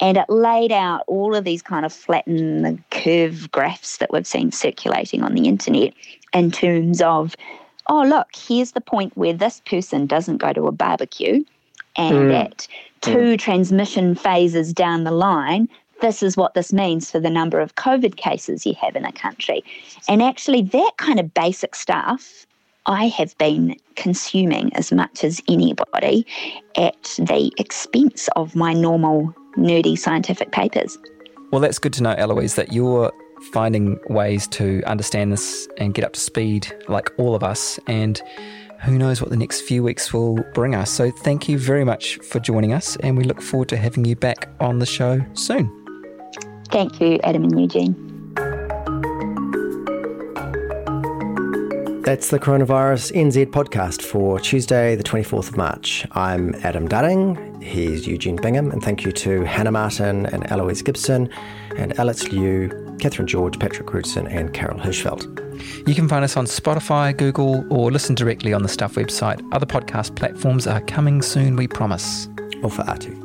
and 0.00 0.18
it 0.18 0.28
laid 0.28 0.70
out 0.70 1.02
all 1.06 1.34
of 1.34 1.44
these 1.44 1.62
kind 1.62 1.86
of 1.86 1.92
flattened 1.92 2.82
curve 2.90 3.50
graphs 3.50 3.96
that 3.96 4.12
we've 4.12 4.26
seen 4.26 4.52
circulating 4.52 5.22
on 5.22 5.34
the 5.34 5.48
internet 5.48 5.94
in 6.32 6.50
terms 6.50 7.00
of, 7.00 7.34
oh, 7.88 8.04
look, 8.04 8.28
here's 8.36 8.72
the 8.72 8.80
point 8.80 9.16
where 9.16 9.32
this 9.32 9.62
person 9.64 10.06
doesn't 10.06 10.36
go 10.38 10.52
to 10.52 10.66
a 10.66 10.72
barbecue, 10.72 11.42
and 11.96 12.14
mm. 12.14 12.34
at 12.34 12.68
two 13.00 13.34
mm. 13.34 13.38
transmission 13.38 14.14
phases 14.14 14.72
down 14.72 15.04
the 15.04 15.10
line, 15.10 15.68
this 16.00 16.22
is 16.22 16.36
what 16.36 16.54
this 16.54 16.72
means 16.72 17.10
for 17.10 17.20
the 17.20 17.30
number 17.30 17.60
of 17.60 17.74
COVID 17.76 18.16
cases 18.16 18.66
you 18.66 18.74
have 18.74 18.96
in 18.96 19.04
a 19.04 19.12
country. 19.12 19.62
And 20.08 20.22
actually, 20.22 20.62
that 20.62 20.92
kind 20.96 21.20
of 21.20 21.32
basic 21.34 21.74
stuff 21.74 22.46
I 22.86 23.08
have 23.08 23.36
been 23.38 23.76
consuming 23.96 24.74
as 24.74 24.90
much 24.90 25.22
as 25.22 25.42
anybody 25.48 26.26
at 26.76 27.02
the 27.18 27.52
expense 27.58 28.28
of 28.36 28.56
my 28.56 28.72
normal 28.72 29.34
nerdy 29.56 29.98
scientific 29.98 30.52
papers. 30.52 30.98
Well, 31.50 31.60
that's 31.60 31.78
good 31.78 31.92
to 31.94 32.02
know, 32.02 32.12
Eloise, 32.12 32.54
that 32.54 32.72
you're 32.72 33.12
finding 33.52 33.98
ways 34.08 34.46
to 34.48 34.82
understand 34.86 35.32
this 35.32 35.68
and 35.78 35.94
get 35.94 36.04
up 36.04 36.12
to 36.14 36.20
speed 36.20 36.72
like 36.88 37.10
all 37.18 37.34
of 37.34 37.42
us. 37.42 37.78
And 37.86 38.20
who 38.80 38.96
knows 38.96 39.20
what 39.20 39.30
the 39.30 39.36
next 39.36 39.62
few 39.62 39.82
weeks 39.82 40.12
will 40.12 40.42
bring 40.54 40.74
us. 40.74 40.90
So, 40.90 41.10
thank 41.10 41.48
you 41.48 41.58
very 41.58 41.84
much 41.84 42.16
for 42.18 42.40
joining 42.40 42.72
us, 42.72 42.96
and 42.96 43.16
we 43.16 43.24
look 43.24 43.42
forward 43.42 43.68
to 43.70 43.76
having 43.76 44.04
you 44.04 44.16
back 44.16 44.48
on 44.58 44.78
the 44.78 44.86
show 44.86 45.20
soon. 45.34 45.79
Thank 46.70 47.00
you, 47.00 47.18
Adam 47.24 47.44
and 47.44 47.60
Eugene. 47.60 47.94
That's 52.02 52.30
the 52.30 52.38
Coronavirus 52.38 53.12
NZ 53.12 53.46
podcast 53.46 54.02
for 54.02 54.40
Tuesday, 54.40 54.96
the 54.96 55.04
24th 55.04 55.50
of 55.50 55.56
March. 55.56 56.06
I'm 56.12 56.54
Adam 56.64 56.88
Dudding, 56.88 57.62
he's 57.62 58.06
Eugene 58.06 58.36
Bingham, 58.36 58.70
and 58.70 58.82
thank 58.82 59.04
you 59.04 59.12
to 59.12 59.42
Hannah 59.44 59.70
Martin 59.70 60.26
and 60.26 60.50
Eloise 60.50 60.82
Gibson, 60.82 61.28
and 61.76 61.96
Alex 61.98 62.32
Liu, 62.32 62.96
Catherine 63.00 63.28
George, 63.28 63.58
Patrick 63.58 63.86
Crewdson, 63.86 64.26
and 64.28 64.52
Carol 64.54 64.80
Hirschfeld. 64.80 65.36
You 65.86 65.94
can 65.94 66.08
find 66.08 66.24
us 66.24 66.36
on 66.36 66.46
Spotify, 66.46 67.16
Google, 67.16 67.64
or 67.72 67.92
listen 67.92 68.14
directly 68.14 68.52
on 68.52 68.62
the 68.62 68.68
Stuff 68.68 68.94
website. 68.94 69.46
Other 69.52 69.66
podcast 69.66 70.16
platforms 70.16 70.66
are 70.66 70.80
coming 70.80 71.20
soon, 71.22 71.54
we 71.54 71.68
promise. 71.68 72.28
Or 72.62 72.70
for 72.70 72.82
Atu. 72.84 73.19